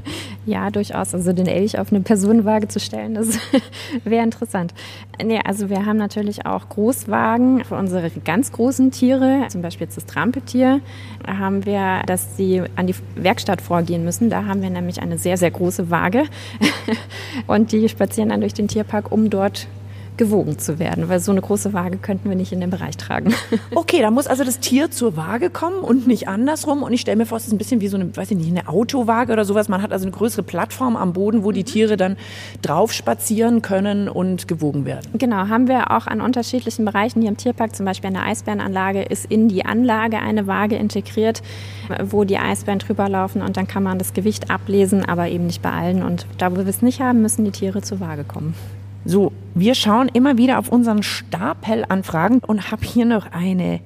Ja, 0.46 0.70
durchaus. 0.70 1.12
Also 1.12 1.32
den 1.32 1.48
Elch 1.48 1.76
auf 1.76 1.90
eine 1.90 2.02
Personenwaage 2.02 2.68
zu 2.68 2.78
stellen, 2.78 3.14
das 3.14 3.36
wäre 4.04 4.22
interessant. 4.22 4.72
Nee, 5.20 5.40
also 5.44 5.70
wir 5.70 5.84
haben 5.84 5.96
natürlich 5.96 6.46
auch 6.46 6.68
Großwagen 6.68 7.64
für 7.64 7.74
unsere 7.74 8.10
ganz 8.10 8.52
großen 8.52 8.92
Tiere, 8.92 9.46
zum 9.48 9.60
Beispiel 9.60 9.86
jetzt 9.86 9.96
das 9.96 10.06
Trampeltier, 10.06 10.80
haben 11.26 11.66
wir, 11.66 12.02
dass 12.06 12.36
sie 12.36 12.62
an 12.76 12.86
die 12.86 12.94
Werkstatt 13.16 13.60
vorgehen 13.60 14.04
müssen. 14.04 14.30
Da 14.30 14.44
haben 14.44 14.62
wir 14.62 14.70
nämlich 14.70 15.02
eine 15.02 15.18
sehr, 15.18 15.36
sehr 15.36 15.50
große 15.50 15.90
Waage 15.90 16.26
und 17.48 17.72
die 17.72 17.88
spazieren 17.96 18.28
dann 18.28 18.42
durch 18.42 18.52
den 18.52 18.68
Tierpark, 18.68 19.10
um 19.10 19.30
dort 19.30 19.68
gewogen 20.16 20.58
zu 20.58 20.78
werden, 20.78 21.08
weil 21.08 21.20
so 21.20 21.32
eine 21.32 21.40
große 21.40 21.72
Waage 21.72 21.98
könnten 21.98 22.28
wir 22.28 22.36
nicht 22.36 22.52
in 22.52 22.60
den 22.60 22.70
Bereich 22.70 22.96
tragen. 22.96 23.34
Okay, 23.74 24.00
da 24.00 24.10
muss 24.10 24.26
also 24.26 24.42
das 24.42 24.60
Tier 24.60 24.90
zur 24.90 25.16
Waage 25.16 25.50
kommen 25.50 25.78
und 25.78 26.06
nicht 26.06 26.28
andersrum. 26.28 26.82
Und 26.82 26.92
ich 26.92 27.00
stelle 27.00 27.16
mir 27.16 27.26
vor, 27.26 27.36
es 27.38 27.46
ist 27.46 27.52
ein 27.52 27.58
bisschen 27.58 27.80
wie 27.80 27.88
so 27.88 27.96
eine, 27.96 28.16
weiß 28.16 28.30
ich 28.30 28.36
nicht, 28.36 28.48
eine 28.48 28.68
Autowaage 28.68 29.32
oder 29.32 29.44
sowas. 29.44 29.68
Man 29.68 29.82
hat 29.82 29.92
also 29.92 30.06
eine 30.06 30.12
größere 30.12 30.42
Plattform 30.42 30.96
am 30.96 31.12
Boden, 31.12 31.44
wo 31.44 31.52
die 31.52 31.60
mhm. 31.60 31.66
Tiere 31.66 31.96
dann 31.96 32.16
drauf 32.62 32.92
spazieren 32.92 33.62
können 33.62 34.08
und 34.08 34.48
gewogen 34.48 34.84
werden. 34.84 35.10
Genau, 35.18 35.48
haben 35.48 35.68
wir 35.68 35.90
auch 35.90 36.06
an 36.06 36.20
unterschiedlichen 36.20 36.84
Bereichen. 36.84 37.20
Hier 37.20 37.30
im 37.30 37.36
Tierpark, 37.36 37.76
zum 37.76 37.86
Beispiel 37.86 38.08
an 38.08 38.14
der 38.14 38.24
Eisbärenanlage, 38.24 39.02
ist 39.02 39.26
in 39.26 39.48
die 39.48 39.64
Anlage 39.64 40.18
eine 40.18 40.46
Waage 40.46 40.76
integriert, 40.76 41.42
wo 42.04 42.24
die 42.24 42.38
Eisbären 42.38 42.78
drüber 42.78 43.08
laufen 43.08 43.42
und 43.42 43.56
dann 43.56 43.66
kann 43.66 43.82
man 43.82 43.98
das 43.98 44.14
Gewicht 44.14 44.50
ablesen, 44.50 45.04
aber 45.04 45.28
eben 45.28 45.46
nicht 45.46 45.62
bei 45.62 45.70
allen. 45.70 46.02
Und 46.02 46.26
da, 46.38 46.52
wo 46.52 46.56
wir 46.56 46.66
es 46.66 46.82
nicht 46.82 47.00
haben, 47.00 47.22
müssen 47.22 47.44
die 47.44 47.50
Tiere 47.50 47.82
zur 47.82 48.00
Waage 48.00 48.24
kommen. 48.24 48.54
So, 49.08 49.30
wir 49.54 49.76
schauen 49.76 50.08
immer 50.08 50.36
wieder 50.36 50.58
auf 50.58 50.68
unseren 50.68 51.04
Stapel 51.04 51.84
an 51.88 52.02
Fragen 52.02 52.40
und 52.40 52.72
habe 52.72 52.84
hier 52.84 53.04
noch 53.04 53.30
eine, 53.30 53.78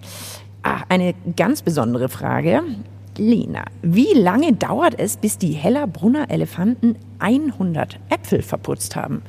ah, 0.62 0.80
eine 0.88 1.14
ganz 1.36 1.60
besondere 1.60 2.08
Frage. 2.08 2.62
Lena, 3.18 3.64
wie 3.82 4.14
lange 4.14 4.54
dauert 4.54 4.98
es, 4.98 5.18
bis 5.18 5.36
die 5.36 5.52
Hellerbrunner 5.52 6.30
Elefanten 6.30 6.96
100 7.18 7.98
Äpfel 8.08 8.40
verputzt 8.40 8.96
haben? 8.96 9.20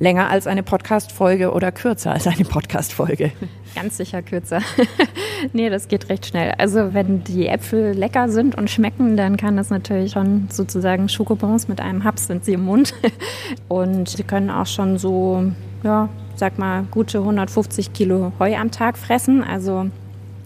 Länger 0.00 0.30
als 0.30 0.46
eine 0.46 0.62
Podcast-Folge 0.62 1.52
oder 1.52 1.72
kürzer 1.72 2.12
als 2.12 2.26
eine 2.28 2.44
Podcast-Folge? 2.44 3.32
Ganz 3.74 3.96
sicher 3.96 4.22
kürzer. 4.22 4.60
nee, 5.52 5.70
das 5.70 5.88
geht 5.88 6.08
recht 6.08 6.26
schnell. 6.26 6.52
Also 6.56 6.94
wenn 6.94 7.24
die 7.24 7.48
Äpfel 7.48 7.94
lecker 7.94 8.28
sind 8.28 8.56
und 8.56 8.70
schmecken, 8.70 9.16
dann 9.16 9.36
kann 9.36 9.56
das 9.56 9.70
natürlich 9.70 10.12
schon 10.12 10.48
sozusagen 10.50 11.08
Schokobons 11.08 11.66
mit 11.66 11.80
einem 11.80 12.04
Haps 12.04 12.28
sind 12.28 12.44
sie 12.44 12.52
im 12.52 12.64
Mund. 12.64 12.94
Und 13.68 14.08
sie 14.08 14.22
können 14.22 14.50
auch 14.50 14.66
schon 14.66 14.98
so, 14.98 15.52
ja, 15.82 16.08
sag 16.36 16.58
mal, 16.58 16.84
gute 16.90 17.18
150 17.18 17.92
Kilo 17.92 18.32
Heu 18.38 18.56
am 18.56 18.70
Tag 18.70 18.96
fressen. 18.96 19.42
Also 19.42 19.90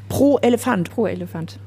pro 0.09 0.39
Elefant? 0.39 0.91
Pro 0.91 1.07
Elefant. 1.07 1.59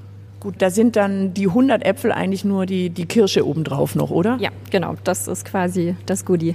Gut, 0.45 0.57
da 0.59 0.69
sind 0.69 0.95
dann 0.95 1.33
die 1.33 1.47
100 1.47 1.83
Äpfel 1.83 2.11
eigentlich 2.11 2.45
nur 2.45 2.67
die, 2.67 2.91
die 2.91 3.07
Kirsche 3.07 3.47
obendrauf 3.47 3.95
noch, 3.95 4.11
oder? 4.11 4.37
Ja, 4.39 4.51
genau. 4.69 4.93
Das 5.03 5.27
ist 5.27 5.43
quasi 5.43 5.95
das 6.05 6.23
Goodie. 6.23 6.53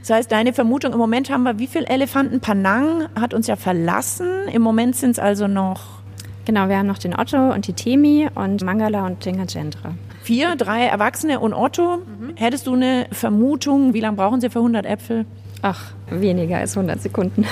Das 0.00 0.10
heißt, 0.10 0.30
deine 0.30 0.52
Vermutung, 0.52 0.92
im 0.92 0.98
Moment 0.98 1.30
haben 1.30 1.44
wir 1.44 1.58
wie 1.58 1.66
viele 1.66 1.86
Elefanten? 1.86 2.40
Panang 2.40 3.08
hat 3.18 3.32
uns 3.32 3.46
ja 3.46 3.56
verlassen. 3.56 4.28
Im 4.52 4.60
Moment 4.60 4.94
sind 4.94 5.12
es 5.12 5.18
also 5.18 5.48
noch... 5.48 6.02
Genau, 6.44 6.68
wir 6.68 6.76
haben 6.76 6.86
noch 6.86 6.98
den 6.98 7.18
Otto 7.18 7.52
und 7.54 7.66
die 7.66 7.72
Temi 7.72 8.28
und 8.34 8.62
Mangala 8.62 9.06
und 9.06 9.24
den 9.24 9.38
Gajendra. 9.38 9.94
Vier, 10.22 10.56
drei 10.56 10.84
Erwachsene 10.84 11.40
und 11.40 11.54
Otto. 11.54 11.96
Mhm. 11.96 12.36
Hättest 12.36 12.66
du 12.66 12.74
eine 12.74 13.06
Vermutung, 13.10 13.94
wie 13.94 14.00
lange 14.00 14.18
brauchen 14.18 14.42
sie 14.42 14.50
für 14.50 14.58
100 14.58 14.84
Äpfel? 14.84 15.24
Ach, 15.62 15.92
weniger 16.10 16.58
als 16.58 16.76
100 16.76 17.00
Sekunden. 17.00 17.46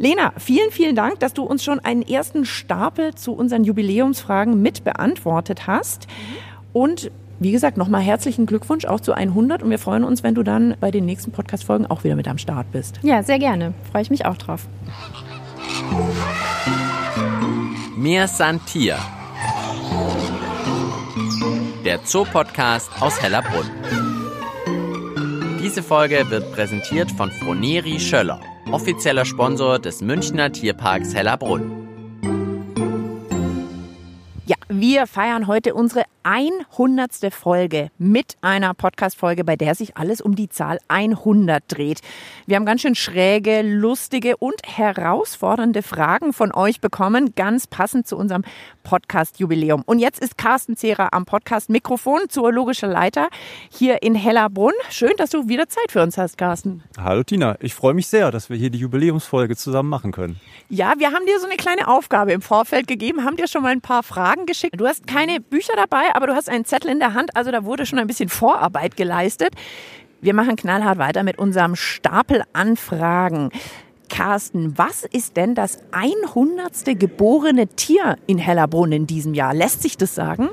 Lena, 0.00 0.32
vielen, 0.38 0.70
vielen 0.70 0.96
Dank, 0.96 1.20
dass 1.20 1.34
du 1.34 1.42
uns 1.42 1.62
schon 1.62 1.78
einen 1.78 2.00
ersten 2.00 2.46
Stapel 2.46 3.14
zu 3.14 3.34
unseren 3.34 3.64
Jubiläumsfragen 3.64 4.62
mit 4.62 4.82
beantwortet 4.82 5.66
hast. 5.66 6.06
Und 6.72 7.10
wie 7.38 7.52
gesagt, 7.52 7.76
nochmal 7.76 8.00
herzlichen 8.00 8.46
Glückwunsch 8.46 8.86
auch 8.86 9.00
zu 9.00 9.12
100 9.12 9.62
und 9.62 9.68
wir 9.68 9.78
freuen 9.78 10.04
uns, 10.04 10.22
wenn 10.22 10.34
du 10.34 10.42
dann 10.42 10.74
bei 10.80 10.90
den 10.90 11.04
nächsten 11.04 11.32
Podcast-Folgen 11.32 11.84
auch 11.84 12.02
wieder 12.02 12.16
mit 12.16 12.28
am 12.28 12.38
Start 12.38 12.72
bist. 12.72 12.98
Ja, 13.02 13.22
sehr 13.22 13.38
gerne. 13.38 13.74
Freue 13.92 14.00
ich 14.00 14.08
mich 14.08 14.24
auch 14.24 14.38
drauf. 14.38 14.66
Mir 17.94 18.26
Santier. 18.26 18.96
Der 21.84 22.02
Zoopodcast 22.04 22.90
aus 23.02 23.20
Hellerbrunn. 23.20 23.68
Diese 25.62 25.82
Folge 25.82 26.24
wird 26.30 26.50
präsentiert 26.52 27.10
von 27.10 27.30
Froneri 27.30 28.00
Schöller 28.00 28.40
offizieller 28.72 29.24
Sponsor 29.24 29.78
des 29.78 30.00
Münchner 30.00 30.52
Tierparks 30.52 31.14
Hellerbrunn. 31.14 31.88
Ja, 34.46 34.56
wir 34.68 35.06
feiern 35.06 35.46
heute 35.46 35.74
unsere 35.74 36.04
100. 36.22 37.32
Folge 37.32 37.90
mit 37.98 38.36
einer 38.40 38.74
Podcast-Folge, 38.74 39.44
bei 39.44 39.56
der 39.56 39.74
sich 39.74 39.96
alles 39.96 40.20
um 40.20 40.34
die 40.34 40.48
Zahl 40.48 40.78
100 40.88 41.64
dreht. 41.68 42.00
Wir 42.46 42.56
haben 42.56 42.66
ganz 42.66 42.82
schön 42.82 42.94
schräge, 42.94 43.62
lustige 43.62 44.36
und 44.36 44.60
herausfordernde 44.64 45.82
Fragen 45.82 46.32
von 46.32 46.52
euch 46.52 46.80
bekommen, 46.80 47.34
ganz 47.34 47.66
passend 47.66 48.06
zu 48.06 48.16
unserem 48.16 48.44
Podcast-Jubiläum. 48.82 49.82
Und 49.86 49.98
jetzt 49.98 50.20
ist 50.20 50.36
Carsten 50.36 50.76
Zehrer 50.76 51.12
am 51.12 51.24
Podcast-Mikrofon, 51.24 52.28
zoologischer 52.28 52.88
Leiter 52.88 53.28
hier 53.70 54.02
in 54.02 54.14
Hellerbrunn. 54.14 54.74
Schön, 54.90 55.12
dass 55.16 55.30
du 55.30 55.48
wieder 55.48 55.68
Zeit 55.68 55.90
für 55.90 56.02
uns 56.02 56.18
hast, 56.18 56.38
Carsten. 56.38 56.82
Hallo 56.98 57.22
Tina, 57.22 57.56
ich 57.60 57.74
freue 57.74 57.94
mich 57.94 58.08
sehr, 58.08 58.30
dass 58.30 58.50
wir 58.50 58.56
hier 58.56 58.70
die 58.70 58.78
Jubiläumsfolge 58.78 59.56
zusammen 59.56 59.88
machen 59.88 60.12
können. 60.12 60.40
Ja, 60.68 60.94
wir 60.98 61.12
haben 61.12 61.26
dir 61.26 61.38
so 61.40 61.46
eine 61.46 61.56
kleine 61.56 61.88
Aufgabe 61.88 62.32
im 62.32 62.42
Vorfeld 62.42 62.86
gegeben, 62.86 63.24
haben 63.24 63.36
dir 63.36 63.48
schon 63.48 63.62
mal 63.62 63.72
ein 63.72 63.80
paar 63.80 64.02
Fragen 64.02 64.46
geschickt. 64.46 64.80
Du 64.80 64.86
hast 64.86 65.06
keine 65.06 65.40
Bücher 65.40 65.74
aber 66.14 66.26
du 66.26 66.34
hast 66.34 66.48
einen 66.48 66.64
Zettel 66.64 66.90
in 66.90 66.98
der 66.98 67.14
Hand, 67.14 67.36
also 67.36 67.50
da 67.50 67.64
wurde 67.64 67.86
schon 67.86 67.98
ein 67.98 68.06
bisschen 68.06 68.28
Vorarbeit 68.28 68.96
geleistet. 68.96 69.54
Wir 70.20 70.34
machen 70.34 70.56
knallhart 70.56 70.98
weiter 70.98 71.22
mit 71.22 71.38
unserem 71.38 71.76
Stapel 71.76 72.42
Anfragen. 72.52 73.50
Carsten, 74.10 74.76
was 74.76 75.04
ist 75.04 75.36
denn 75.36 75.54
das 75.54 75.78
100. 75.92 76.98
geborene 76.98 77.68
Tier 77.68 78.18
in 78.26 78.36
Hellerbrunn 78.36 78.92
in 78.92 79.06
diesem 79.06 79.32
Jahr? 79.32 79.54
Lässt 79.54 79.82
sich 79.82 79.96
das 79.96 80.14
sagen? 80.14 80.50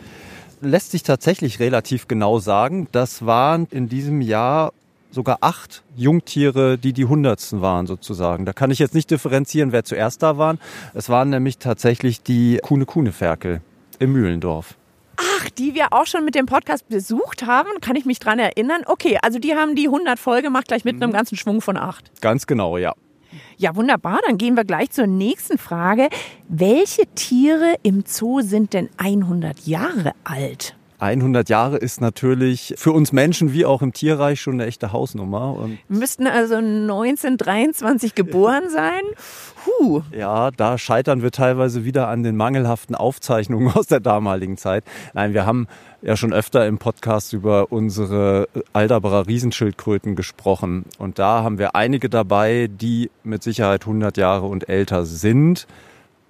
Lässt 0.61 0.91
sich 0.91 1.03
tatsächlich 1.03 1.59
relativ 1.59 2.07
genau 2.07 2.39
sagen. 2.39 2.87
Das 2.91 3.25
waren 3.25 3.67
in 3.71 3.89
diesem 3.89 4.21
Jahr 4.21 4.71
sogar 5.11 5.39
acht 5.41 5.83
Jungtiere, 5.95 6.77
die 6.77 6.93
die 6.93 7.05
hundertsten 7.05 7.61
waren 7.61 7.87
sozusagen. 7.87 8.45
Da 8.45 8.53
kann 8.53 8.71
ich 8.71 8.79
jetzt 8.79 8.93
nicht 8.93 9.11
differenzieren, 9.11 9.71
wer 9.71 9.83
zuerst 9.83 10.23
da 10.23 10.37
waren. 10.37 10.59
Es 10.93 11.09
waren 11.09 11.29
nämlich 11.29 11.57
tatsächlich 11.57 12.21
die 12.21 12.59
Kuhne-Kuhne-Ferkel 12.61 13.61
im 13.99 14.13
Mühlendorf. 14.13 14.76
Ach, 15.17 15.49
die 15.49 15.73
wir 15.73 15.93
auch 15.93 16.05
schon 16.05 16.23
mit 16.23 16.35
dem 16.35 16.45
Podcast 16.45 16.87
besucht 16.87 17.45
haben, 17.45 17.69
kann 17.81 17.95
ich 17.95 18.05
mich 18.05 18.19
dran 18.19 18.39
erinnern. 18.39 18.83
Okay, 18.85 19.17
also 19.21 19.39
die 19.39 19.55
haben 19.55 19.75
die 19.75 19.87
100 19.87 20.19
voll 20.19 20.41
gemacht, 20.41 20.67
gleich 20.67 20.85
mit 20.85 20.95
einem 20.95 21.09
mhm. 21.09 21.15
ganzen 21.15 21.37
Schwung 21.37 21.61
von 21.61 21.75
acht. 21.75 22.11
Ganz 22.21 22.47
genau, 22.47 22.77
ja. 22.77 22.93
Ja, 23.57 23.75
wunderbar. 23.75 24.19
Dann 24.25 24.37
gehen 24.37 24.55
wir 24.55 24.63
gleich 24.63 24.91
zur 24.91 25.07
nächsten 25.07 25.57
Frage. 25.57 26.09
Welche 26.47 27.05
Tiere 27.15 27.75
im 27.83 28.03
Zoo 28.05 28.41
sind 28.41 28.73
denn 28.73 28.89
100 28.97 29.65
Jahre 29.65 30.13
alt? 30.23 30.76
100 30.99 31.47
Jahre 31.49 31.77
ist 31.77 32.01
natürlich 32.01 32.73
für 32.75 32.91
uns 32.91 33.11
Menschen 33.11 33.53
wie 33.53 33.65
auch 33.65 33.83
im 33.83 33.93
Tierreich 33.93 34.41
schon 34.41 34.55
eine 34.55 34.65
echte 34.65 34.91
Hausnummer. 34.91 35.55
Und 35.55 35.77
Müssten 35.89 36.25
also 36.25 36.55
1923 36.55 38.15
geboren 38.15 38.69
sein. 38.69 39.01
Puh. 39.63 40.01
Ja, 40.11 40.49
da 40.49 40.77
scheitern 40.79 41.21
wir 41.21 41.31
teilweise 41.31 41.85
wieder 41.85 42.07
an 42.07 42.23
den 42.23 42.35
mangelhaften 42.35 42.95
Aufzeichnungen 42.95 43.71
aus 43.75 43.85
der 43.85 43.99
damaligen 43.99 44.57
Zeit. 44.57 44.83
Nein, 45.13 45.35
wir 45.35 45.45
haben 45.45 45.67
ja 46.01 46.17
schon 46.17 46.33
öfter 46.33 46.65
im 46.65 46.79
Podcast 46.79 47.33
über 47.33 47.71
unsere 47.71 48.49
Alderbarer 48.73 49.27
Riesenschildkröten 49.27 50.15
gesprochen. 50.15 50.85
Und 50.97 51.19
da 51.19 51.43
haben 51.43 51.59
wir 51.59 51.75
einige 51.75 52.09
dabei, 52.09 52.69
die 52.71 53.11
mit 53.23 53.43
Sicherheit 53.43 53.81
100 53.81 54.17
Jahre 54.17 54.47
und 54.47 54.67
älter 54.67 55.05
sind. 55.05 55.67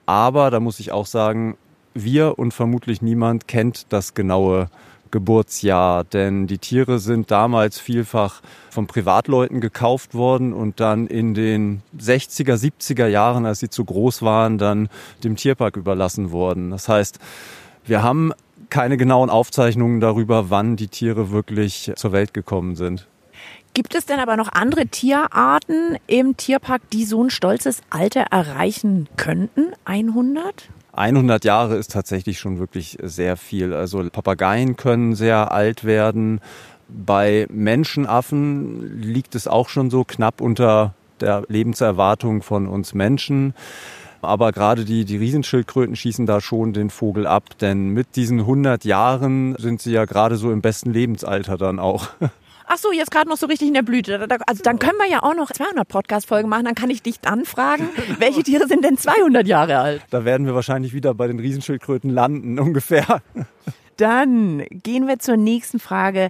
Aber 0.06 0.52
da 0.52 0.60
muss 0.60 0.80
ich 0.82 0.92
auch 0.92 1.06
sagen, 1.06 1.58
wir 2.04 2.40
und 2.40 2.54
vermutlich 2.54 3.02
niemand 3.02 3.48
kennt 3.48 3.88
das 3.90 4.14
genaue 4.14 4.70
Geburtsjahr, 5.12 6.04
denn 6.04 6.48
die 6.48 6.58
Tiere 6.58 7.00
sind 7.00 7.32
damals 7.32 7.80
vielfach 7.80 8.42
von 8.70 8.88
Privatleuten 8.88 9.62
gekauft 9.62 10.14
worden 10.14 10.54
und 10.54 10.80
dann 10.80 11.08
in 11.08 11.34
den 11.34 11.82
60er, 11.98 12.56
70er 12.56 13.08
Jahren, 13.08 13.46
als 13.46 13.60
sie 13.60 13.70
zu 13.70 13.86
groß 13.86 14.22
waren, 14.22 14.58
dann 14.58 14.90
dem 15.24 15.36
Tierpark 15.36 15.78
überlassen 15.78 16.32
worden. 16.32 16.72
Das 16.72 16.90
heißt, 16.90 17.20
wir 17.86 18.04
haben 18.04 18.34
keine 18.70 18.98
genauen 18.98 19.30
Aufzeichnungen 19.30 20.02
darüber, 20.02 20.50
wann 20.50 20.76
die 20.76 20.90
Tiere 20.90 21.32
wirklich 21.32 21.92
zur 21.96 22.12
Welt 22.12 22.34
gekommen 22.34 22.76
sind. 22.76 23.08
Gibt 23.74 23.94
es 23.96 24.06
denn 24.06 24.20
aber 24.20 24.38
noch 24.38 24.52
andere 24.52 24.88
Tierarten 24.88 25.98
im 26.08 26.36
Tierpark, 26.36 26.90
die 26.90 27.06
so 27.06 27.24
ein 27.24 27.30
stolzes 27.30 27.82
Alter 27.92 28.22
erreichen 28.32 29.08
könnten? 29.18 29.68
100? 29.86 30.70
100 30.98 31.46
Jahre 31.46 31.76
ist 31.76 31.92
tatsächlich 31.92 32.40
schon 32.40 32.60
wirklich 32.60 32.98
sehr 33.02 33.38
viel. 33.38 33.74
Also 33.74 34.04
Papageien 34.10 34.76
können 34.76 35.16
sehr 35.16 35.52
alt 35.52 35.84
werden. 35.84 36.42
Bei 36.90 37.46
Menschenaffen 37.50 39.02
liegt 39.02 39.36
es 39.36 39.48
auch 39.48 39.70
schon 39.70 39.90
so 39.90 40.04
knapp 40.04 40.42
unter 40.42 40.94
der 41.20 41.44
Lebenserwartung 41.48 42.42
von 42.42 42.68
uns 42.68 42.94
Menschen. 42.94 43.54
Aber 44.22 44.52
gerade 44.52 44.86
die, 44.86 45.06
die 45.06 45.18
Riesenschildkröten 45.18 45.96
schießen 45.96 46.26
da 46.26 46.42
schon 46.42 46.74
den 46.74 46.90
Vogel 46.90 47.28
ab, 47.28 47.58
denn 47.60 47.90
mit 47.90 48.16
diesen 48.16 48.40
100 48.40 48.84
Jahren 48.84 49.56
sind 49.60 49.82
sie 49.82 49.92
ja 49.92 50.06
gerade 50.06 50.38
so 50.38 50.52
im 50.52 50.62
besten 50.62 50.92
Lebensalter 50.92 51.58
dann 51.58 51.80
auch. 51.80 52.10
ach 52.68 52.78
so, 52.78 52.92
jetzt 52.92 53.12
gerade 53.12 53.30
noch 53.30 53.38
so 53.38 53.48
richtig 53.48 53.70
in 53.70 53.74
der 53.74 53.82
Blüte. 53.82 54.28
Also 54.46 54.64
dann 54.64 54.80
können 54.80 54.98
wir 54.98 55.10
ja 55.10 55.24
auch 55.24 55.36
noch 55.36 55.52
200 55.52 55.88
Podcast-Folgen 55.88 56.50
machen. 56.50 56.66
Dann 56.66 56.76
kann 56.76 56.90
ich 56.90 57.02
dich 57.02 57.16
anfragen, 57.26 57.90
welche 58.20 58.44
Tiere 58.44 58.68
sind 58.68 58.84
denn 58.84 58.98
200 58.98 59.48
Jahre 59.48 59.80
alt? 59.80 60.02
Da 60.10 60.26
werden 60.26 60.46
wir 60.46 60.54
wahrscheinlich 60.56 60.94
wieder 60.94 61.14
bei 61.14 61.28
den 61.28 61.40
Riesenschildkröten 61.40 62.10
landen, 62.10 62.60
ungefähr. 62.68 63.22
Dann 63.98 64.64
gehen 64.70 65.08
wir 65.08 65.20
zur 65.20 65.38
nächsten 65.38 65.80
Frage. 65.80 66.30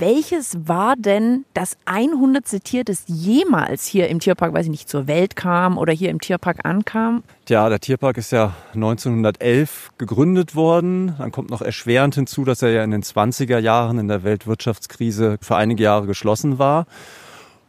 Welches 0.00 0.56
war 0.66 0.96
denn 0.96 1.44
das 1.54 1.76
100. 1.84 2.64
Tier, 2.64 2.84
jemals 3.06 3.86
hier 3.86 4.08
im 4.08 4.20
Tierpark, 4.20 4.52
weiß 4.52 4.66
ich 4.66 4.70
nicht, 4.70 4.88
zur 4.88 5.06
Welt 5.06 5.36
kam 5.36 5.78
oder 5.78 5.92
hier 5.92 6.10
im 6.10 6.20
Tierpark 6.20 6.64
ankam? 6.64 7.22
Tja, 7.46 7.68
der 7.68 7.80
Tierpark 7.80 8.18
ist 8.18 8.32
ja 8.32 8.54
1911 8.74 9.92
gegründet 9.98 10.54
worden. 10.54 11.14
Dann 11.18 11.32
kommt 11.32 11.50
noch 11.50 11.62
erschwerend 11.62 12.14
hinzu, 12.14 12.44
dass 12.44 12.62
er 12.62 12.70
ja 12.70 12.84
in 12.84 12.90
den 12.90 13.02
20er 13.02 13.58
Jahren 13.58 13.98
in 13.98 14.08
der 14.08 14.22
Weltwirtschaftskrise 14.22 15.38
für 15.40 15.56
einige 15.56 15.84
Jahre 15.84 16.06
geschlossen 16.06 16.58
war. 16.58 16.86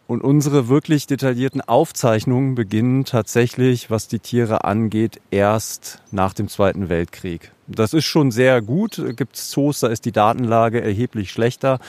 Und 0.06 0.22
unsere 0.22 0.68
wirklich 0.68 1.08
detaillierten 1.08 1.62
Aufzeichnungen 1.62 2.56
beginnen 2.56 3.06
tatsächlich, 3.06 3.89
was 3.89 4.10
die 4.10 4.20
Tiere 4.20 4.65
angeht, 4.65 5.22
erst 5.32 6.01
nach 6.12 6.34
dem 6.34 6.50
Zweiten 6.50 6.89
Weltkrieg. 6.89 7.53
Das 7.67 7.93
ist 7.93 8.05
schon 8.05 8.32
sehr 8.32 8.62
gut. 8.62 9.01
Gibt 9.15 9.36
es 9.36 9.50
Zoos, 9.50 9.79
da 9.79 9.88
ist 9.88 10.05
die 10.05 10.12
Datenlage 10.12 10.82
erheblich 10.82 11.32
schlechter. 11.32 11.79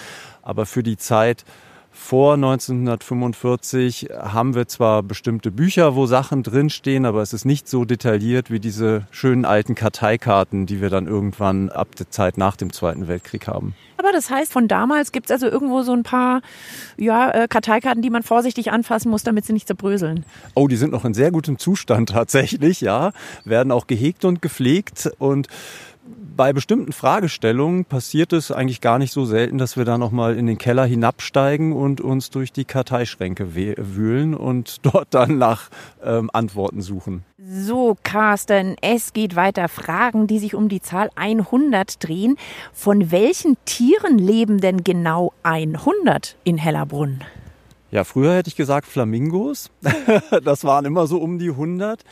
Aber 0.42 0.66
für 0.66 0.82
die 0.82 0.96
Zeit 0.96 1.44
vor 1.96 2.34
1945 2.34 4.08
haben 4.12 4.56
wir 4.56 4.66
zwar 4.66 5.04
bestimmte 5.04 5.52
Bücher, 5.52 5.94
wo 5.94 6.06
Sachen 6.06 6.42
drinstehen, 6.42 7.06
aber 7.06 7.22
es 7.22 7.32
ist 7.32 7.44
nicht 7.44 7.68
so 7.68 7.84
detailliert 7.84 8.50
wie 8.50 8.58
diese 8.58 9.06
schönen 9.12 9.44
alten 9.44 9.76
Karteikarten, 9.76 10.66
die 10.66 10.80
wir 10.80 10.90
dann 10.90 11.06
irgendwann 11.06 11.70
ab 11.70 11.94
der 11.94 12.10
Zeit 12.10 12.36
nach 12.36 12.56
dem 12.56 12.72
Zweiten 12.72 13.06
Weltkrieg 13.06 13.46
haben. 13.46 13.74
Aber 13.96 14.10
das 14.10 14.28
heißt, 14.28 14.52
von 14.52 14.66
damals 14.66 15.12
gibt 15.12 15.26
es 15.26 15.30
also 15.30 15.46
irgendwo 15.46 15.82
so 15.82 15.92
ein 15.92 16.02
paar 16.02 16.42
ja, 16.98 17.30
äh, 17.30 17.48
Karteikarten, 17.48 18.02
die 18.02 18.10
man 18.10 18.24
vorsichtig 18.24 18.72
anfassen 18.72 19.08
muss, 19.10 19.22
damit 19.22 19.46
sie 19.46 19.52
nicht 19.52 19.68
zerbröseln. 19.68 20.26
Oh, 20.54 20.66
die 20.66 20.76
sind 20.76 20.92
noch 20.92 21.04
in 21.04 21.14
sehr 21.14 21.30
gutem 21.30 21.58
Zustand 21.58 22.08
tatsächlich, 22.10 22.80
ja. 22.80 23.12
Werden 23.44 23.72
auch 23.72 23.86
gehegt 23.86 24.24
und 24.24 24.42
gepflegt 24.42 25.10
und 25.18 25.46
bei 26.36 26.52
bestimmten 26.52 26.92
Fragestellungen 26.92 27.84
passiert 27.84 28.32
es 28.32 28.50
eigentlich 28.50 28.80
gar 28.80 28.98
nicht 28.98 29.12
so 29.12 29.24
selten, 29.24 29.58
dass 29.58 29.76
wir 29.76 29.84
da 29.84 29.98
nochmal 29.98 30.36
in 30.36 30.46
den 30.46 30.58
Keller 30.58 30.84
hinabsteigen 30.84 31.72
und 31.72 32.00
uns 32.00 32.30
durch 32.30 32.52
die 32.52 32.64
Karteischränke 32.64 33.54
wühlen 33.54 34.34
und 34.34 34.78
dort 34.82 35.08
dann 35.10 35.38
nach 35.38 35.70
ähm, 36.02 36.30
Antworten 36.32 36.82
suchen. 36.82 37.24
So, 37.38 37.96
Carsten, 38.02 38.76
es 38.80 39.12
geht 39.12 39.36
weiter. 39.36 39.68
Fragen, 39.68 40.26
die 40.26 40.38
sich 40.38 40.54
um 40.54 40.68
die 40.68 40.80
Zahl 40.80 41.10
100 41.14 42.02
drehen. 42.02 42.36
Von 42.72 43.10
welchen 43.10 43.56
Tieren 43.64 44.18
leben 44.18 44.60
denn 44.60 44.82
genau 44.84 45.32
100 45.42 46.36
in 46.44 46.58
Hellerbrunn? 46.58 47.22
Ja, 47.90 48.02
früher 48.02 48.34
hätte 48.34 48.48
ich 48.48 48.56
gesagt 48.56 48.88
Flamingos. 48.88 49.70
das 50.44 50.64
waren 50.64 50.84
immer 50.84 51.06
so 51.06 51.18
um 51.18 51.38
die 51.38 51.50
100. 51.50 52.02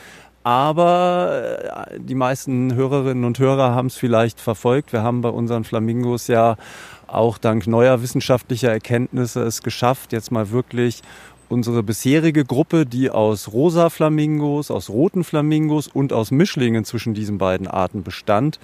Aber 0.44 1.90
äh, 1.92 2.00
die 2.00 2.14
meisten 2.14 2.74
Hörerinnen 2.74 3.24
und 3.24 3.38
Hörer 3.38 3.74
haben 3.74 3.86
es 3.86 3.96
vielleicht 3.96 4.40
verfolgt. 4.40 4.92
Wir 4.92 5.02
haben 5.02 5.20
bei 5.20 5.28
unseren 5.28 5.64
Flamingos 5.64 6.26
ja 6.26 6.56
auch 7.06 7.38
dank 7.38 7.66
neuer 7.66 8.02
wissenschaftlicher 8.02 8.70
Erkenntnisse 8.70 9.42
es 9.42 9.62
geschafft, 9.62 10.12
jetzt 10.12 10.32
mal 10.32 10.50
wirklich 10.50 11.02
unsere 11.48 11.82
bisherige 11.82 12.46
Gruppe, 12.46 12.86
die 12.86 13.10
aus 13.10 13.52
rosa 13.52 13.90
Flamingos, 13.90 14.70
aus 14.70 14.88
roten 14.88 15.22
Flamingos 15.22 15.86
und 15.86 16.12
aus 16.14 16.30
Mischlingen 16.30 16.84
zwischen 16.86 17.12
diesen 17.12 17.36
beiden 17.36 17.66
Arten 17.66 18.02
bestand, 18.02 18.58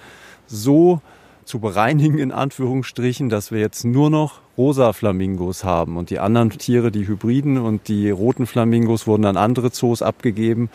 so 0.47 0.99
zu 1.45 1.59
bereinigen 1.59 2.17
in 2.17 2.31
Anführungsstrichen, 2.31 3.29
dass 3.29 3.51
wir 3.51 3.59
jetzt 3.59 3.85
nur 3.85 4.09
noch 4.09 4.41
rosa 4.59 4.91
Flamingos 4.91 5.63
haben 5.63 5.95
und 5.95 6.09
die 6.09 6.19
anderen 6.19 6.49
Tiere, 6.49 6.91
die 6.91 7.07
Hybriden 7.07 7.57
und 7.57 7.87
die 7.87 8.09
roten 8.09 8.45
Flamingos 8.45 9.07
wurden 9.07 9.23
an 9.23 9.37
andere 9.37 9.71
Zoos 9.71 10.01
abgegeben 10.01 10.69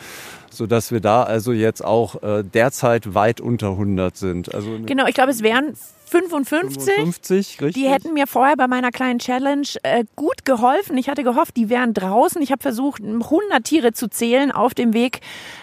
sodass 0.54 0.92
wir 0.92 1.00
da 1.00 1.24
also 1.24 1.52
jetzt 1.52 1.84
auch 1.84 2.22
äh, 2.22 2.42
derzeit 2.42 3.14
weit 3.14 3.40
unter 3.40 3.70
100 3.70 4.16
sind. 4.16 4.54
Also 4.54 4.78
genau, 4.86 5.06
ich 5.06 5.14
glaube, 5.14 5.30
es 5.32 5.42
wären 5.42 5.74
55. 6.06 6.94
55 6.94 7.60
richtig. 7.60 7.82
Die 7.82 7.88
hätten 7.88 8.14
mir 8.14 8.26
vorher 8.26 8.56
bei 8.56 8.68
meiner 8.68 8.90
kleinen 8.90 9.18
Challenge 9.18 9.66
äh, 9.82 10.04
gut 10.16 10.44
geholfen. 10.44 10.96
Ich 10.96 11.08
hatte 11.08 11.24
gehofft, 11.24 11.56
die 11.56 11.68
wären 11.68 11.92
draußen. 11.92 12.40
Ich 12.40 12.52
habe 12.52 12.62
versucht, 12.62 13.02
100 13.02 13.64
Tiere 13.64 13.92
zu 13.92 14.08
zählen 14.08 14.52
auf 14.52 14.74
dem 14.74 14.94
Weg 14.94 15.20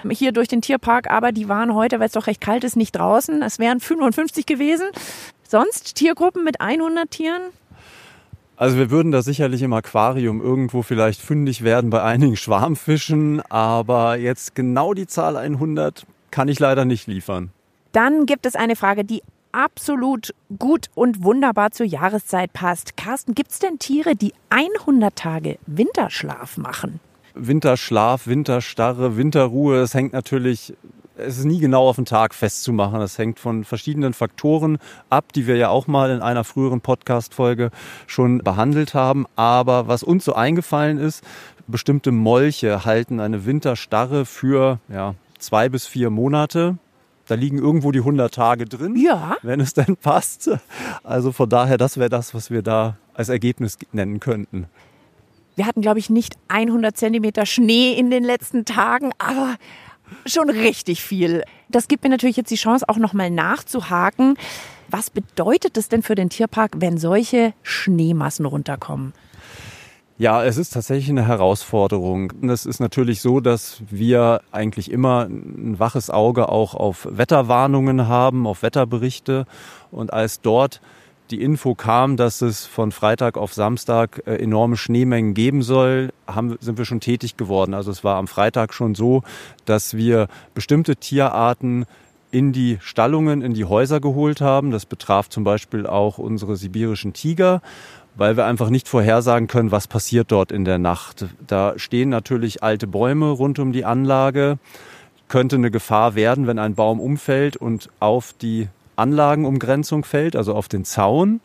hier 0.09 0.31
durch 0.31 0.47
den 0.47 0.61
Tierpark, 0.61 1.09
aber 1.09 1.31
die 1.31 1.47
waren 1.47 1.73
heute, 1.73 1.99
weil 1.99 2.07
es 2.07 2.13
doch 2.13 2.27
recht 2.27 2.41
kalt 2.41 2.63
ist, 2.63 2.75
nicht 2.75 2.91
draußen. 2.91 3.41
Es 3.41 3.59
wären 3.59 3.79
55 3.79 4.45
gewesen. 4.45 4.87
Sonst 5.47 5.95
Tiergruppen 5.95 6.43
mit 6.43 6.59
100 6.59 7.09
Tieren? 7.09 7.41
Also 8.61 8.77
wir 8.77 8.91
würden 8.91 9.11
da 9.11 9.23
sicherlich 9.23 9.63
im 9.63 9.73
Aquarium 9.73 10.39
irgendwo 10.39 10.83
vielleicht 10.83 11.19
fündig 11.19 11.63
werden 11.63 11.89
bei 11.89 12.03
einigen 12.03 12.37
Schwarmfischen, 12.37 13.41
aber 13.49 14.17
jetzt 14.17 14.53
genau 14.53 14.93
die 14.93 15.07
Zahl 15.07 15.35
100 15.35 16.05
kann 16.29 16.47
ich 16.47 16.59
leider 16.59 16.85
nicht 16.85 17.07
liefern. 17.07 17.50
Dann 17.91 18.27
gibt 18.27 18.45
es 18.45 18.55
eine 18.55 18.75
Frage, 18.75 19.03
die 19.03 19.24
absolut 19.51 20.35
gut 20.59 20.91
und 20.93 21.24
wunderbar 21.24 21.71
zur 21.71 21.87
Jahreszeit 21.87 22.53
passt. 22.53 22.97
Carsten, 22.97 23.33
gibt 23.33 23.50
es 23.50 23.57
denn 23.57 23.79
Tiere, 23.79 24.15
die 24.15 24.31
100 24.51 25.15
Tage 25.15 25.57
Winterschlaf 25.65 26.57
machen? 26.57 27.00
Winterschlaf, 27.33 28.27
Winterstarre, 28.27 29.17
Winterruhe, 29.17 29.77
es 29.77 29.95
hängt 29.95 30.13
natürlich 30.13 30.75
es 31.17 31.37
ist 31.37 31.45
nie 31.45 31.59
genau 31.59 31.87
auf 31.87 31.97
den 31.97 32.05
Tag 32.05 32.33
festzumachen. 32.33 33.00
Das 33.00 33.17
hängt 33.17 33.39
von 33.39 33.63
verschiedenen 33.63 34.13
Faktoren 34.13 34.77
ab, 35.09 35.33
die 35.33 35.47
wir 35.47 35.57
ja 35.57 35.69
auch 35.69 35.87
mal 35.87 36.09
in 36.11 36.21
einer 36.21 36.43
früheren 36.43 36.81
Podcast-Folge 36.81 37.71
schon 38.07 38.39
behandelt 38.39 38.93
haben. 38.93 39.25
Aber 39.35 39.87
was 39.87 40.03
uns 40.03 40.25
so 40.25 40.33
eingefallen 40.33 40.97
ist, 40.97 41.24
bestimmte 41.67 42.11
Molche 42.11 42.85
halten 42.85 43.19
eine 43.19 43.45
Winterstarre 43.45 44.25
für 44.25 44.79
ja, 44.89 45.15
zwei 45.39 45.69
bis 45.69 45.87
vier 45.87 46.09
Monate. 46.09 46.77
Da 47.27 47.35
liegen 47.35 47.59
irgendwo 47.59 47.91
die 47.91 48.00
100 48.00 48.33
Tage 48.33 48.65
drin, 48.65 48.95
ja. 48.95 49.37
wenn 49.41 49.59
es 49.59 49.74
denn 49.74 49.95
passt. 49.95 50.50
Also 51.03 51.31
von 51.31 51.50
daher, 51.50 51.77
das 51.77 51.97
wäre 51.97 52.09
das, 52.09 52.33
was 52.33 52.51
wir 52.51 52.61
da 52.61 52.97
als 53.13 53.29
Ergebnis 53.29 53.77
nennen 53.91 54.19
könnten. 54.19 54.67
Wir 55.55 55.65
hatten, 55.65 55.81
glaube 55.81 56.00
ich, 56.00 56.09
nicht 56.09 56.35
100 56.47 56.95
Zentimeter 56.97 57.45
Schnee 57.45 57.93
in 57.93 58.09
den 58.09 58.24
letzten 58.24 58.65
Tagen, 58.65 59.11
aber 59.17 59.55
schon 60.25 60.50
richtig 60.50 61.03
viel. 61.03 61.43
Das 61.69 61.87
gibt 61.87 62.03
mir 62.03 62.09
natürlich 62.09 62.37
jetzt 62.37 62.51
die 62.51 62.55
Chance, 62.55 62.87
auch 62.87 62.97
nochmal 62.97 63.29
nachzuhaken. 63.29 64.37
Was 64.89 65.09
bedeutet 65.09 65.77
es 65.77 65.89
denn 65.89 66.03
für 66.03 66.15
den 66.15 66.29
Tierpark, 66.29 66.74
wenn 66.77 66.97
solche 66.97 67.53
Schneemassen 67.63 68.45
runterkommen? 68.45 69.13
Ja, 70.17 70.43
es 70.43 70.57
ist 70.57 70.74
tatsächlich 70.74 71.09
eine 71.09 71.25
Herausforderung. 71.25 72.31
Es 72.47 72.67
ist 72.67 72.79
natürlich 72.79 73.21
so, 73.21 73.39
dass 73.39 73.81
wir 73.89 74.41
eigentlich 74.51 74.91
immer 74.91 75.24
ein 75.24 75.79
waches 75.79 76.11
Auge 76.11 76.50
auch 76.50 76.75
auf 76.75 77.07
Wetterwarnungen 77.09 78.07
haben, 78.07 78.45
auf 78.45 78.61
Wetterberichte. 78.61 79.47
Und 79.89 80.13
als 80.13 80.39
dort 80.41 80.79
die 81.31 81.41
Info 81.41 81.75
kam, 81.75 82.17
dass 82.17 82.41
es 82.41 82.65
von 82.65 82.91
Freitag 82.91 83.37
auf 83.37 83.53
Samstag 83.53 84.22
äh, 84.25 84.35
enorme 84.35 84.77
Schneemengen 84.77 85.33
geben 85.33 85.63
soll, 85.63 86.09
haben, 86.27 86.57
sind 86.59 86.77
wir 86.77 86.85
schon 86.85 87.00
tätig 87.00 87.37
geworden. 87.37 87.74
Also 87.74 87.91
es 87.91 88.03
war 88.03 88.17
am 88.17 88.27
Freitag 88.27 88.74
schon 88.74 88.96
so, 88.96 89.24
dass 89.65 89.96
wir 89.96 90.27
bestimmte 90.53 90.98
Tierarten 90.98 91.85
in 92.31 92.53
die 92.53 92.77
Stallungen, 92.81 93.41
in 93.41 93.53
die 93.53 93.65
Häuser 93.65 94.00
geholt 94.00 94.41
haben. 94.41 94.72
Das 94.72 94.85
betraf 94.85 95.29
zum 95.29 95.44
Beispiel 95.44 95.85
auch 95.85 96.17
unsere 96.17 96.55
sibirischen 96.55 97.13
Tiger, 97.13 97.61
weil 98.15 98.37
wir 98.37 98.46
einfach 98.46 98.70
nicht 98.70 98.87
vorhersagen 98.87 99.48
können, 99.48 99.72
was 99.72 99.87
passiert 99.87 100.31
dort 100.31 100.51
in 100.51 100.65
der 100.65 100.77
Nacht. 100.77 101.25
Da 101.46 101.74
stehen 101.77 102.09
natürlich 102.09 102.63
alte 102.63 102.87
Bäume 102.87 103.29
rund 103.29 103.59
um 103.59 103.72
die 103.72 103.85
Anlage. 103.85 104.59
Könnte 105.27 105.55
eine 105.55 105.72
Gefahr 105.72 106.15
werden, 106.15 106.48
wenn 106.48 106.59
ein 106.59 106.75
Baum 106.75 107.00
umfällt 107.00 107.55
und 107.55 107.89
auf 108.00 108.33
die 108.33 108.67
Anlagenumgrenzung 108.95 110.03
fällt, 110.03 110.35
also 110.35 110.53
auf 110.53 110.67
den 110.67 110.85
Zaun. 110.85 111.41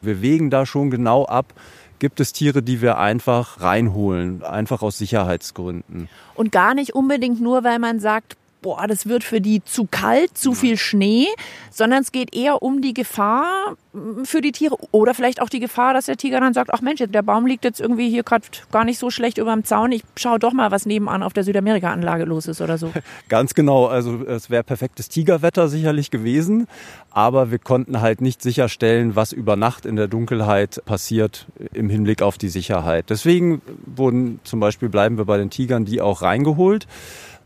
Wir 0.00 0.22
wägen 0.22 0.50
da 0.50 0.66
schon 0.66 0.90
genau 0.90 1.24
ab, 1.24 1.54
gibt 1.98 2.20
es 2.20 2.32
Tiere, 2.32 2.62
die 2.62 2.80
wir 2.82 2.98
einfach 2.98 3.60
reinholen, 3.60 4.42
einfach 4.44 4.82
aus 4.82 4.98
Sicherheitsgründen. 4.98 6.08
Und 6.34 6.52
gar 6.52 6.74
nicht 6.74 6.94
unbedingt 6.94 7.40
nur, 7.40 7.64
weil 7.64 7.78
man 7.78 8.00
sagt, 8.00 8.36
boah, 8.66 8.88
das 8.88 9.06
wird 9.06 9.22
für 9.22 9.40
die 9.40 9.62
zu 9.62 9.86
kalt, 9.88 10.36
zu 10.36 10.52
viel 10.52 10.76
Schnee, 10.76 11.28
sondern 11.70 12.02
es 12.02 12.10
geht 12.10 12.34
eher 12.34 12.62
um 12.62 12.82
die 12.82 12.94
Gefahr 12.94 13.76
für 14.24 14.40
die 14.40 14.50
Tiere 14.50 14.76
oder 14.90 15.14
vielleicht 15.14 15.40
auch 15.40 15.48
die 15.48 15.60
Gefahr, 15.60 15.94
dass 15.94 16.06
der 16.06 16.16
Tiger 16.16 16.40
dann 16.40 16.52
sagt, 16.52 16.70
ach 16.74 16.80
Mensch, 16.80 17.00
der 17.06 17.22
Baum 17.22 17.46
liegt 17.46 17.64
jetzt 17.64 17.80
irgendwie 17.80 18.10
hier 18.10 18.24
gerade 18.24 18.44
gar 18.72 18.82
nicht 18.82 18.98
so 18.98 19.08
schlecht 19.08 19.38
über 19.38 19.52
dem 19.52 19.64
Zaun, 19.64 19.92
ich 19.92 20.02
schaue 20.16 20.40
doch 20.40 20.52
mal, 20.52 20.72
was 20.72 20.84
nebenan 20.84 21.22
auf 21.22 21.32
der 21.32 21.44
Südamerika-Anlage 21.44 22.24
los 22.24 22.48
ist 22.48 22.60
oder 22.60 22.76
so. 22.76 22.92
Ganz 23.28 23.54
genau, 23.54 23.86
also 23.86 24.24
es 24.24 24.50
wäre 24.50 24.64
perfektes 24.64 25.08
Tigerwetter 25.10 25.68
sicherlich 25.68 26.10
gewesen, 26.10 26.66
aber 27.10 27.52
wir 27.52 27.60
konnten 27.60 28.00
halt 28.00 28.20
nicht 28.20 28.42
sicherstellen, 28.42 29.14
was 29.14 29.30
über 29.30 29.54
Nacht 29.54 29.86
in 29.86 29.94
der 29.94 30.08
Dunkelheit 30.08 30.82
passiert 30.86 31.46
im 31.72 31.88
Hinblick 31.88 32.20
auf 32.20 32.36
die 32.36 32.48
Sicherheit. 32.48 33.10
Deswegen 33.10 33.62
wurden 33.86 34.40
zum 34.42 34.58
Beispiel, 34.58 34.88
bleiben 34.88 35.18
wir 35.18 35.24
bei 35.24 35.38
den 35.38 35.50
Tigern, 35.50 35.84
die 35.84 36.00
auch 36.00 36.22
reingeholt. 36.22 36.88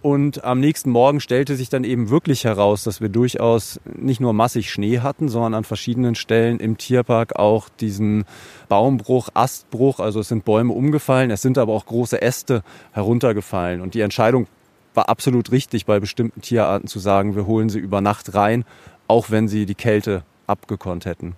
Und 0.02 0.44
am 0.44 0.60
nächsten 0.60 0.88
Morgen 0.88 1.20
stellte 1.20 1.56
sich 1.56 1.68
dann 1.68 1.84
eben 1.84 2.08
wirklich 2.08 2.44
heraus, 2.44 2.84
dass 2.84 3.02
wir 3.02 3.10
durchaus 3.10 3.80
nicht 3.84 4.18
nur 4.18 4.32
massig 4.32 4.70
Schnee 4.70 5.00
hatten, 5.00 5.28
sondern 5.28 5.52
an 5.52 5.64
verschiedenen 5.64 6.14
Stellen 6.14 6.58
im 6.58 6.78
Tierpark 6.78 7.36
auch 7.36 7.68
diesen 7.68 8.24
Baumbruch, 8.70 9.28
Astbruch. 9.34 10.00
Also 10.00 10.20
es 10.20 10.28
sind 10.28 10.46
Bäume 10.46 10.72
umgefallen, 10.72 11.30
es 11.30 11.42
sind 11.42 11.58
aber 11.58 11.74
auch 11.74 11.84
große 11.84 12.22
Äste 12.22 12.62
heruntergefallen. 12.92 13.82
Und 13.82 13.92
die 13.92 14.00
Entscheidung 14.00 14.46
war 14.94 15.10
absolut 15.10 15.52
richtig, 15.52 15.84
bei 15.84 16.00
bestimmten 16.00 16.40
Tierarten 16.40 16.88
zu 16.88 16.98
sagen, 16.98 17.36
wir 17.36 17.46
holen 17.46 17.68
sie 17.68 17.78
über 17.78 18.00
Nacht 18.00 18.34
rein, 18.34 18.64
auch 19.06 19.30
wenn 19.30 19.48
sie 19.48 19.66
die 19.66 19.74
Kälte 19.74 20.24
abgekonnt 20.46 21.04
hätten. 21.04 21.36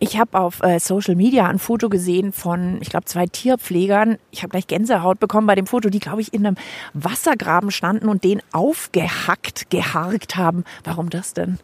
Ich 0.00 0.16
habe 0.18 0.38
auf 0.38 0.62
äh, 0.62 0.78
Social 0.78 1.16
Media 1.16 1.48
ein 1.48 1.58
Foto 1.58 1.88
gesehen 1.88 2.32
von, 2.32 2.78
ich 2.80 2.88
glaube, 2.88 3.06
zwei 3.06 3.26
Tierpflegern. 3.26 4.18
Ich 4.30 4.42
habe 4.42 4.50
gleich 4.50 4.68
Gänsehaut 4.68 5.18
bekommen 5.18 5.48
bei 5.48 5.56
dem 5.56 5.66
Foto, 5.66 5.90
die, 5.90 5.98
glaube 5.98 6.20
ich, 6.20 6.32
in 6.32 6.46
einem 6.46 6.56
Wassergraben 6.94 7.72
standen 7.72 8.08
und 8.08 8.22
den 8.22 8.40
aufgehackt, 8.52 9.70
geharkt 9.70 10.36
haben. 10.36 10.62
Warum 10.84 11.10
das 11.10 11.34
denn? 11.34 11.58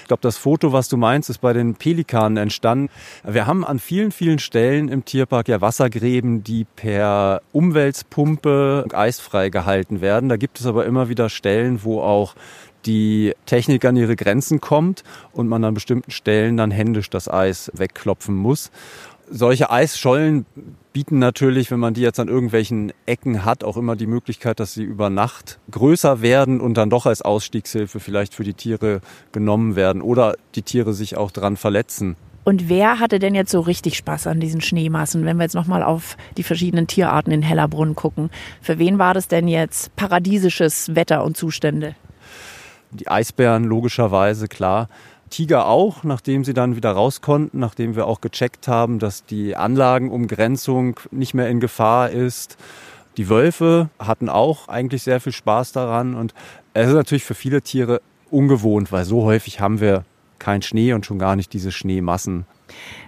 Ich 0.00 0.08
glaube, 0.08 0.22
das 0.22 0.38
Foto, 0.38 0.72
was 0.72 0.88
du 0.88 0.96
meinst, 0.96 1.28
ist 1.28 1.38
bei 1.38 1.52
den 1.52 1.74
Pelikanen 1.74 2.38
entstanden. 2.38 2.88
Wir 3.22 3.46
haben 3.46 3.64
an 3.64 3.78
vielen, 3.78 4.12
vielen 4.12 4.38
Stellen 4.38 4.88
im 4.88 5.04
Tierpark 5.04 5.48
ja 5.48 5.60
Wassergräben, 5.60 6.42
die 6.42 6.64
per 6.64 7.42
Umweltpumpe 7.52 8.86
eisfrei 8.92 9.50
gehalten 9.50 10.00
werden. 10.00 10.28
Da 10.28 10.36
gibt 10.36 10.58
es 10.58 10.66
aber 10.66 10.86
immer 10.86 11.10
wieder 11.10 11.28
Stellen, 11.28 11.84
wo 11.84 12.00
auch 12.00 12.34
die 12.86 13.34
Technik 13.46 13.84
an 13.84 13.96
ihre 13.96 14.16
Grenzen 14.16 14.60
kommt 14.60 15.04
und 15.32 15.48
man 15.48 15.64
an 15.64 15.74
bestimmten 15.74 16.10
Stellen 16.10 16.56
dann 16.56 16.70
händisch 16.70 17.10
das 17.10 17.28
Eis 17.28 17.70
wegklopfen 17.74 18.34
muss. 18.34 18.70
Solche 19.30 19.70
Eisschollen 19.70 20.44
bieten 20.92 21.18
natürlich, 21.18 21.70
wenn 21.70 21.80
man 21.80 21.94
die 21.94 22.02
jetzt 22.02 22.20
an 22.20 22.28
irgendwelchen 22.28 22.92
Ecken 23.06 23.44
hat, 23.44 23.64
auch 23.64 23.76
immer 23.76 23.96
die 23.96 24.06
Möglichkeit, 24.06 24.60
dass 24.60 24.74
sie 24.74 24.84
über 24.84 25.10
Nacht 25.10 25.58
größer 25.70 26.20
werden 26.20 26.60
und 26.60 26.74
dann 26.74 26.90
doch 26.90 27.06
als 27.06 27.22
Ausstiegshilfe 27.22 28.00
vielleicht 28.00 28.34
für 28.34 28.44
die 28.44 28.54
Tiere 28.54 29.00
genommen 29.32 29.76
werden 29.76 30.02
oder 30.02 30.36
die 30.54 30.62
Tiere 30.62 30.92
sich 30.92 31.16
auch 31.16 31.30
dran 31.30 31.56
verletzen. 31.56 32.16
Und 32.44 32.68
wer 32.68 33.00
hatte 33.00 33.18
denn 33.18 33.34
jetzt 33.34 33.50
so 33.50 33.60
richtig 33.60 33.96
Spaß 33.96 34.26
an 34.26 34.38
diesen 34.38 34.60
Schneemassen, 34.60 35.24
wenn 35.24 35.38
wir 35.38 35.44
jetzt 35.44 35.54
nochmal 35.54 35.82
auf 35.82 36.18
die 36.36 36.42
verschiedenen 36.42 36.86
Tierarten 36.86 37.32
in 37.32 37.40
Hellerbrunn 37.40 37.94
gucken? 37.94 38.30
Für 38.60 38.78
wen 38.78 38.98
war 38.98 39.14
das 39.14 39.28
denn 39.28 39.48
jetzt 39.48 39.96
paradiesisches 39.96 40.94
Wetter 40.94 41.24
und 41.24 41.38
Zustände? 41.38 41.96
Die 42.94 43.08
Eisbären 43.08 43.64
logischerweise, 43.64 44.48
klar. 44.48 44.88
Tiger 45.30 45.66
auch, 45.66 46.04
nachdem 46.04 46.44
sie 46.44 46.54
dann 46.54 46.76
wieder 46.76 46.92
raus 46.92 47.20
konnten, 47.20 47.58
nachdem 47.58 47.96
wir 47.96 48.06
auch 48.06 48.20
gecheckt 48.20 48.68
haben, 48.68 49.00
dass 49.00 49.24
die 49.24 49.56
Anlagenumgrenzung 49.56 51.00
nicht 51.10 51.34
mehr 51.34 51.48
in 51.48 51.58
Gefahr 51.58 52.10
ist. 52.10 52.56
Die 53.16 53.28
Wölfe 53.28 53.90
hatten 53.98 54.28
auch 54.28 54.68
eigentlich 54.68 55.02
sehr 55.02 55.20
viel 55.20 55.32
Spaß 55.32 55.72
daran 55.72 56.14
und 56.14 56.34
es 56.72 56.88
ist 56.88 56.94
natürlich 56.94 57.24
für 57.24 57.34
viele 57.34 57.62
Tiere 57.62 58.00
ungewohnt, 58.30 58.92
weil 58.92 59.04
so 59.04 59.24
häufig 59.24 59.60
haben 59.60 59.80
wir 59.80 60.04
keinen 60.38 60.62
Schnee 60.62 60.92
und 60.92 61.06
schon 61.06 61.18
gar 61.18 61.36
nicht 61.36 61.52
diese 61.52 61.72
Schneemassen. 61.72 62.46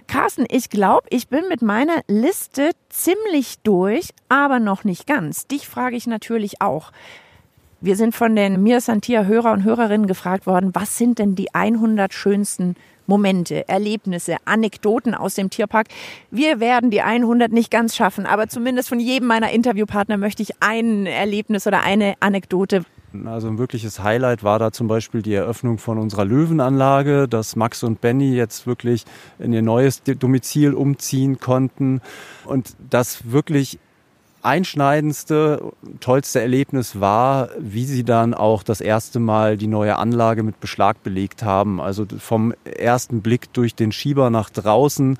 Carsten, 0.07 0.45
ich 0.49 0.69
glaube, 0.69 1.07
ich 1.09 1.27
bin 1.27 1.47
mit 1.49 1.61
meiner 1.61 2.01
Liste 2.07 2.71
ziemlich 2.89 3.59
durch, 3.63 4.09
aber 4.29 4.59
noch 4.59 4.83
nicht 4.83 5.07
ganz. 5.07 5.47
Dich 5.47 5.67
frage 5.67 5.95
ich 5.95 6.07
natürlich 6.07 6.61
auch. 6.61 6.91
Wir 7.79 7.95
sind 7.95 8.15
von 8.15 8.35
den 8.35 8.63
Mir 8.63 8.81
Santia 8.81 9.25
Hörer 9.25 9.51
und 9.51 9.63
Hörerinnen 9.63 10.07
gefragt 10.07 10.47
worden, 10.47 10.71
was 10.73 10.97
sind 10.97 11.19
denn 11.19 11.35
die 11.35 11.53
100 11.53 12.11
schönsten 12.11 12.75
Momente, 13.05 13.69
Erlebnisse, 13.69 14.37
Anekdoten 14.45 15.13
aus 15.13 15.35
dem 15.35 15.51
Tierpark. 15.51 15.85
Wir 16.31 16.59
werden 16.59 16.89
die 16.89 17.03
100 17.03 17.51
nicht 17.51 17.69
ganz 17.69 17.95
schaffen, 17.95 18.25
aber 18.25 18.47
zumindest 18.47 18.89
von 18.89 18.99
jedem 18.99 19.27
meiner 19.27 19.51
Interviewpartner 19.51 20.17
möchte 20.17 20.41
ich 20.41 20.53
ein 20.59 21.05
Erlebnis 21.05 21.67
oder 21.67 21.83
eine 21.83 22.15
Anekdote. 22.19 22.83
Also 23.25 23.47
ein 23.47 23.59
wirkliches 23.59 24.01
Highlight 24.01 24.43
war 24.43 24.57
da 24.57 24.71
zum 24.71 24.87
Beispiel 24.87 25.21
die 25.21 25.35
Eröffnung 25.35 25.77
von 25.77 25.99
unserer 25.99 26.25
Löwenanlage, 26.25 27.27
dass 27.27 27.55
Max 27.55 27.83
und 27.83 28.01
Benny 28.01 28.35
jetzt 28.35 28.65
wirklich 28.65 29.05
in 29.37 29.53
ihr 29.53 29.61
neues 29.61 30.01
Domizil 30.01 30.73
umziehen 30.73 31.39
konnten 31.39 32.01
und 32.45 32.75
das 32.89 33.31
wirklich 33.31 33.77
einschneidendste, 34.47 35.73
tollste 35.99 36.39
Erlebnis 36.39 37.01
war, 37.01 37.49
wie 37.59 37.85
sie 37.85 38.05
dann 38.05 38.33
auch 38.33 38.63
das 38.63 38.79
erste 38.79 39.19
Mal 39.19 39.57
die 39.57 39.67
neue 39.67 39.97
Anlage 39.97 40.41
mit 40.41 40.61
Beschlag 40.61 41.03
belegt 41.03 41.43
haben. 41.43 41.81
Also 41.81 42.05
vom 42.17 42.53
ersten 42.63 43.21
Blick 43.21 43.51
durch 43.51 43.75
den 43.75 43.91
Schieber 43.91 44.29
nach 44.29 44.49
draußen 44.49 45.17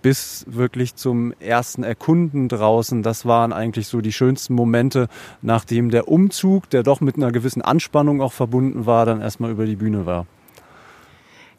bis 0.00 0.44
wirklich 0.48 0.96
zum 0.96 1.32
ersten 1.38 1.84
Erkunden 1.84 2.48
draußen. 2.48 3.02
Das 3.02 3.26
waren 3.26 3.52
eigentlich 3.52 3.86
so 3.86 4.00
die 4.00 4.12
schönsten 4.12 4.54
Momente, 4.54 5.08
nachdem 5.42 5.90
der 5.90 6.08
Umzug, 6.08 6.68
der 6.70 6.82
doch 6.82 7.00
mit 7.00 7.16
einer 7.16 7.30
gewissen 7.30 7.62
Anspannung 7.62 8.20
auch 8.20 8.32
verbunden 8.32 8.86
war, 8.86 9.06
dann 9.06 9.20
erstmal 9.20 9.50
über 9.50 9.66
die 9.66 9.76
Bühne 9.76 10.06
war. 10.06 10.26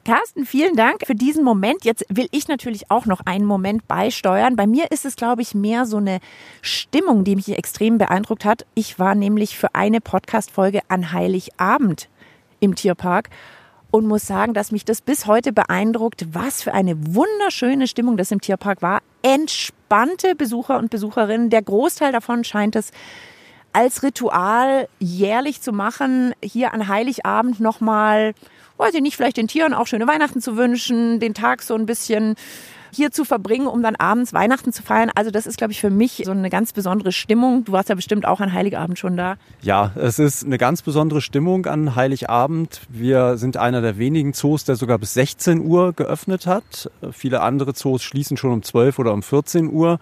Carsten, 0.05 0.45
vielen 0.45 0.75
Dank 0.75 1.07
für 1.07 1.15
diesen 1.15 1.45
Moment. 1.45 1.85
Jetzt 1.85 2.05
will 2.09 2.27
ich 2.31 2.49
natürlich 2.49 2.91
auch 2.91 3.05
noch 3.05 3.21
einen 3.25 3.45
Moment 3.45 3.87
beisteuern. 3.87 4.57
Bei 4.57 4.67
mir 4.67 4.91
ist 4.91 5.05
es, 5.05 5.15
glaube 5.15 5.41
ich, 5.41 5.55
mehr 5.55 5.85
so 5.85 5.95
eine 5.95 6.19
Stimmung, 6.61 7.23
die 7.23 7.37
mich 7.37 7.47
extrem 7.49 7.97
beeindruckt 7.97 8.43
hat. 8.43 8.65
Ich 8.75 8.99
war 8.99 9.15
nämlich 9.15 9.57
für 9.57 9.73
eine 9.75 10.01
Podcast-Folge 10.01 10.81
an 10.89 11.13
Heiligabend 11.13 12.09
im 12.59 12.75
Tierpark 12.75 13.29
und 13.91 14.05
muss 14.05 14.27
sagen, 14.27 14.53
dass 14.53 14.73
mich 14.73 14.83
das 14.83 14.99
bis 14.99 15.25
heute 15.25 15.53
beeindruckt, 15.53 16.27
was 16.33 16.61
für 16.61 16.73
eine 16.73 17.15
wunderschöne 17.15 17.87
Stimmung 17.87 18.17
das 18.17 18.31
im 18.31 18.41
Tierpark 18.41 18.81
war. 18.81 18.99
Entspannte 19.21 20.35
Besucher 20.35 20.79
und 20.79 20.89
Besucherinnen. 20.89 21.49
Der 21.49 21.61
Großteil 21.61 22.11
davon 22.11 22.43
scheint 22.43 22.75
es 22.75 22.91
als 23.71 24.03
Ritual 24.03 24.89
jährlich 24.99 25.61
zu 25.61 25.71
machen, 25.71 26.33
hier 26.43 26.73
an 26.73 26.89
Heiligabend 26.89 27.61
nochmal 27.61 28.33
weiß 28.83 28.93
ich 28.95 29.01
nicht, 29.01 29.15
vielleicht 29.15 29.37
den 29.37 29.47
Tieren 29.47 29.73
auch 29.73 29.87
schöne 29.87 30.07
Weihnachten 30.07 30.41
zu 30.41 30.57
wünschen, 30.57 31.19
den 31.19 31.33
Tag 31.33 31.61
so 31.61 31.73
ein 31.75 31.85
bisschen 31.85 32.35
hier 32.91 33.11
zu 33.11 33.25
verbringen, 33.25 33.65
um 33.65 33.81
dann 33.81 33.95
abends 33.95 34.33
Weihnachten 34.33 34.71
zu 34.71 34.83
feiern. 34.83 35.09
Also 35.15 35.31
das 35.31 35.47
ist, 35.47 35.57
glaube 35.57 35.71
ich, 35.73 35.81
für 35.81 35.89
mich 35.89 36.21
so 36.25 36.31
eine 36.31 36.49
ganz 36.49 36.73
besondere 36.73 37.11
Stimmung. 37.11 37.65
Du 37.65 37.71
warst 37.71 37.89
ja 37.89 37.95
bestimmt 37.95 38.25
auch 38.25 38.39
an 38.39 38.53
Heiligabend 38.53 38.99
schon 38.99 39.17
da. 39.17 39.35
Ja, 39.61 39.91
es 39.95 40.19
ist 40.19 40.45
eine 40.45 40.57
ganz 40.57 40.81
besondere 40.81 41.21
Stimmung 41.21 41.65
an 41.65 41.95
Heiligabend. 41.95 42.81
Wir 42.89 43.37
sind 43.37 43.57
einer 43.57 43.81
der 43.81 43.97
wenigen 43.97 44.33
Zoos, 44.33 44.65
der 44.65 44.75
sogar 44.75 44.99
bis 44.99 45.13
16 45.13 45.61
Uhr 45.61 45.93
geöffnet 45.93 46.45
hat. 46.45 46.91
Viele 47.11 47.41
andere 47.41 47.73
Zoos 47.73 48.03
schließen 48.03 48.37
schon 48.37 48.51
um 48.51 48.63
12 48.63 48.99
oder 48.99 49.13
um 49.13 49.23
14 49.23 49.71
Uhr. 49.71 49.99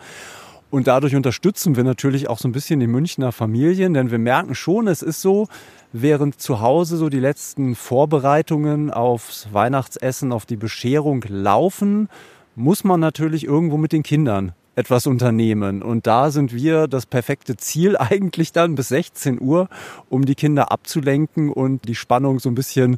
Und 0.72 0.88
dadurch 0.88 1.16
unterstützen 1.16 1.76
wir 1.76 1.84
natürlich 1.84 2.30
auch 2.30 2.40
so 2.40 2.48
ein 2.48 2.54
bisschen 2.54 2.80
die 2.80 2.88
Münchner 2.88 3.34
Familien, 3.34 3.94
denn 3.94 4.10
wir 4.10 4.18
merken 4.18 4.56
schon, 4.56 4.88
es 4.88 5.02
ist 5.02 5.22
so, 5.22 5.50
während 5.92 6.40
zu 6.40 6.62
Hause 6.62 6.96
so 6.96 7.10
die 7.10 7.20
letzten 7.20 7.76
Vorbereitungen 7.76 8.90
aufs 8.90 9.50
Weihnachtsessen, 9.52 10.32
auf 10.32 10.46
die 10.46 10.56
Bescherung 10.56 11.26
laufen, 11.28 12.08
muss 12.56 12.86
man 12.86 13.02
natürlich 13.02 13.44
irgendwo 13.44 13.76
mit 13.76 13.92
den 13.92 14.02
Kindern 14.02 14.54
etwas 14.76 15.08
unternehmen. 15.08 15.84
Und 15.84 16.08
da 16.08 16.32
sind 16.32 16.54
wir 16.56 16.88
das 16.88 17.06
perfekte 17.06 17.58
Ziel 17.58 17.98
eigentlich 18.00 18.54
dann 18.54 18.76
bis 18.76 18.88
16 18.88 19.42
Uhr, 19.42 19.68
um 20.10 20.24
die 20.24 20.36
Kinder 20.36 20.72
abzulenken 20.72 21.52
und 21.52 21.86
die 21.90 21.96
Spannung 21.96 22.40
so 22.40 22.50
ein 22.50 22.56
bisschen 22.56 22.98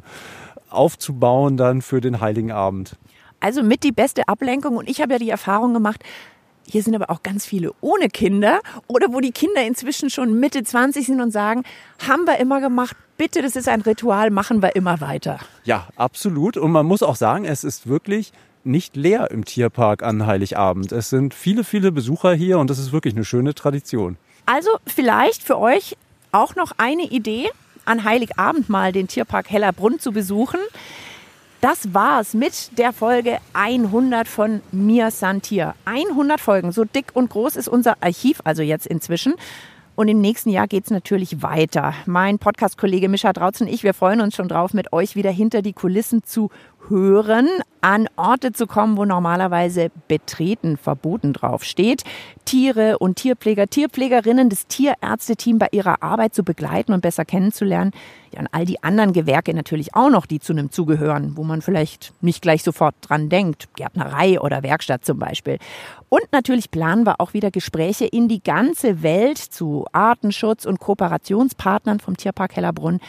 aufzubauen 0.70 1.56
dann 1.56 1.82
für 1.82 2.00
den 2.00 2.20
Heiligen 2.20 2.52
Abend. 2.52 2.96
Also 3.40 3.64
mit 3.64 3.82
die 3.82 3.92
beste 3.92 4.28
Ablenkung. 4.28 4.76
Und 4.76 4.88
ich 4.88 5.00
habe 5.00 5.14
ja 5.14 5.18
die 5.18 5.30
Erfahrung 5.30 5.74
gemacht, 5.74 6.04
hier 6.66 6.82
sind 6.82 6.94
aber 6.94 7.10
auch 7.10 7.22
ganz 7.22 7.46
viele 7.46 7.72
ohne 7.80 8.08
Kinder 8.08 8.60
oder 8.86 9.08
wo 9.12 9.20
die 9.20 9.32
Kinder 9.32 9.62
inzwischen 9.66 10.10
schon 10.10 10.38
Mitte 10.38 10.62
20 10.62 11.06
sind 11.06 11.20
und 11.20 11.30
sagen, 11.30 11.62
haben 12.06 12.24
wir 12.24 12.38
immer 12.38 12.60
gemacht, 12.60 12.96
bitte, 13.16 13.42
das 13.42 13.56
ist 13.56 13.68
ein 13.68 13.80
Ritual, 13.82 14.30
machen 14.30 14.62
wir 14.62 14.76
immer 14.76 15.00
weiter. 15.00 15.38
Ja, 15.64 15.88
absolut. 15.96 16.56
Und 16.56 16.72
man 16.72 16.86
muss 16.86 17.02
auch 17.02 17.16
sagen, 17.16 17.44
es 17.44 17.64
ist 17.64 17.86
wirklich 17.86 18.32
nicht 18.64 18.96
leer 18.96 19.30
im 19.30 19.44
Tierpark 19.44 20.02
an 20.02 20.26
Heiligabend. 20.26 20.92
Es 20.92 21.10
sind 21.10 21.34
viele, 21.34 21.64
viele 21.64 21.92
Besucher 21.92 22.34
hier 22.34 22.58
und 22.58 22.70
das 22.70 22.78
ist 22.78 22.92
wirklich 22.92 23.14
eine 23.14 23.24
schöne 23.24 23.54
Tradition. 23.54 24.16
Also 24.46 24.70
vielleicht 24.86 25.42
für 25.42 25.58
euch 25.58 25.96
auch 26.32 26.56
noch 26.56 26.72
eine 26.78 27.04
Idee, 27.04 27.50
an 27.84 28.04
Heiligabend 28.04 28.68
mal 28.68 28.92
den 28.92 29.08
Tierpark 29.08 29.50
Hellerbrunn 29.50 30.00
zu 30.00 30.12
besuchen. 30.12 30.60
Das 31.64 31.94
war's 31.94 32.34
mit 32.34 32.76
der 32.76 32.92
Folge 32.92 33.38
100 33.54 34.28
von 34.28 34.60
Mir 34.70 35.10
Santier. 35.10 35.74
100 35.86 36.38
Folgen, 36.38 36.72
so 36.72 36.84
dick 36.84 37.06
und 37.14 37.30
groß 37.30 37.56
ist 37.56 37.68
unser 37.68 37.96
Archiv 38.02 38.42
also 38.44 38.62
jetzt 38.62 38.86
inzwischen. 38.86 39.32
Und 39.94 40.08
im 40.08 40.20
nächsten 40.20 40.50
Jahr 40.50 40.66
geht's 40.68 40.90
natürlich 40.90 41.40
weiter. 41.40 41.94
Mein 42.04 42.38
Podcast-Kollege 42.38 43.08
Mischa 43.08 43.32
Drautz 43.32 43.62
und 43.62 43.68
ich, 43.68 43.82
wir 43.82 43.94
freuen 43.94 44.20
uns 44.20 44.34
schon 44.36 44.48
drauf, 44.48 44.74
mit 44.74 44.92
euch 44.92 45.16
wieder 45.16 45.30
hinter 45.30 45.62
die 45.62 45.72
Kulissen 45.72 46.22
zu 46.22 46.50
hören, 46.88 47.48
an 47.80 48.08
Orte 48.16 48.52
zu 48.52 48.66
kommen, 48.66 48.96
wo 48.96 49.04
normalerweise 49.04 49.90
betreten 50.08 50.78
verboten 50.78 51.34
draufsteht, 51.34 52.02
Tiere 52.46 52.98
und 52.98 53.16
Tierpfleger, 53.16 53.66
Tierpflegerinnen, 53.66 54.48
das 54.48 54.66
Tierärzteteam 54.66 55.58
bei 55.58 55.68
ihrer 55.72 56.02
Arbeit 56.02 56.34
zu 56.34 56.44
begleiten 56.44 56.92
und 56.92 57.02
besser 57.02 57.26
kennenzulernen. 57.26 57.90
Ja, 58.32 58.40
und 58.40 58.48
all 58.52 58.64
die 58.64 58.82
anderen 58.82 59.12
Gewerke 59.12 59.52
natürlich 59.52 59.94
auch 59.94 60.08
noch, 60.08 60.24
die 60.24 60.40
zu 60.40 60.52
einem 60.52 60.70
zugehören, 60.70 61.36
wo 61.36 61.44
man 61.44 61.60
vielleicht 61.60 62.14
nicht 62.22 62.40
gleich 62.40 62.62
sofort 62.62 62.94
dran 63.02 63.28
denkt. 63.28 63.68
Gärtnerei 63.76 64.40
oder 64.40 64.62
Werkstatt 64.62 65.04
zum 65.04 65.18
Beispiel. 65.18 65.58
Und 66.08 66.24
natürlich 66.32 66.70
planen 66.70 67.04
wir 67.04 67.20
auch 67.20 67.34
wieder 67.34 67.50
Gespräche 67.50 68.06
in 68.06 68.28
die 68.28 68.42
ganze 68.42 69.02
Welt 69.02 69.38
zu 69.38 69.84
Artenschutz 69.92 70.64
und 70.64 70.80
Kooperationspartnern 70.80 72.00
vom 72.00 72.16
Tierpark 72.16 72.56
Hellerbrunn 72.56 73.00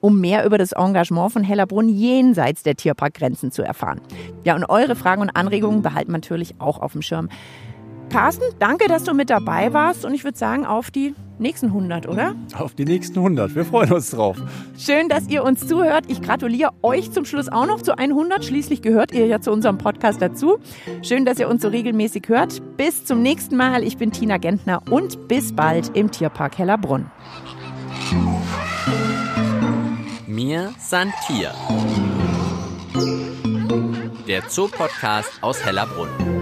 um 0.00 0.20
mehr 0.20 0.44
über 0.44 0.58
das 0.58 0.72
Engagement 0.72 1.32
von 1.32 1.44
Hellerbrunn 1.44 1.88
jenseits 1.88 2.62
der 2.62 2.76
Tierparkgrenzen 2.76 3.50
zu 3.50 3.62
erfahren. 3.62 4.00
Ja, 4.44 4.54
und 4.54 4.64
eure 4.64 4.96
Fragen 4.96 5.22
und 5.22 5.30
Anregungen 5.30 5.82
behalten 5.82 6.10
wir 6.10 6.18
natürlich 6.18 6.54
auch 6.60 6.80
auf 6.80 6.92
dem 6.92 7.02
Schirm. 7.02 7.28
Carsten, 8.10 8.44
danke, 8.58 8.88
dass 8.88 9.04
du 9.04 9.12
mit 9.12 9.28
dabei 9.28 9.72
warst 9.72 10.04
und 10.04 10.14
ich 10.14 10.24
würde 10.24 10.38
sagen, 10.38 10.64
auf 10.64 10.90
die 10.90 11.14
nächsten 11.38 11.66
100, 11.66 12.08
oder? 12.08 12.34
Auf 12.56 12.74
die 12.74 12.84
nächsten 12.84 13.18
100. 13.18 13.54
Wir 13.54 13.64
freuen 13.64 13.92
uns 13.92 14.10
drauf. 14.10 14.36
Schön, 14.78 15.08
dass 15.08 15.28
ihr 15.28 15.44
uns 15.44 15.66
zuhört. 15.66 16.04
Ich 16.08 16.22
gratuliere 16.22 16.70
euch 16.82 17.12
zum 17.12 17.24
Schluss 17.24 17.48
auch 17.48 17.66
noch 17.66 17.82
zu 17.82 17.96
100. 17.98 18.44
Schließlich 18.44 18.82
gehört 18.82 19.12
ihr 19.12 19.26
ja 19.26 19.40
zu 19.40 19.52
unserem 19.52 19.78
Podcast 19.78 20.22
dazu. 20.22 20.58
Schön, 21.02 21.24
dass 21.26 21.38
ihr 21.38 21.48
uns 21.48 21.62
so 21.62 21.68
regelmäßig 21.68 22.24
hört. 22.28 22.62
Bis 22.76 23.04
zum 23.04 23.22
nächsten 23.22 23.56
Mal. 23.56 23.84
Ich 23.84 23.98
bin 23.98 24.10
Tina 24.10 24.38
Gentner 24.38 24.82
und 24.90 25.28
bis 25.28 25.54
bald 25.54 25.96
im 25.96 26.10
Tierpark 26.10 26.56
Hellerbrunn. 26.58 27.10
Mir 30.38 30.72
san 30.78 31.12
Tier. 31.26 31.52
Der 34.28 34.48
Zoopodcast 34.48 35.42
aus 35.42 35.64
Hellerbrunn. 35.64 36.37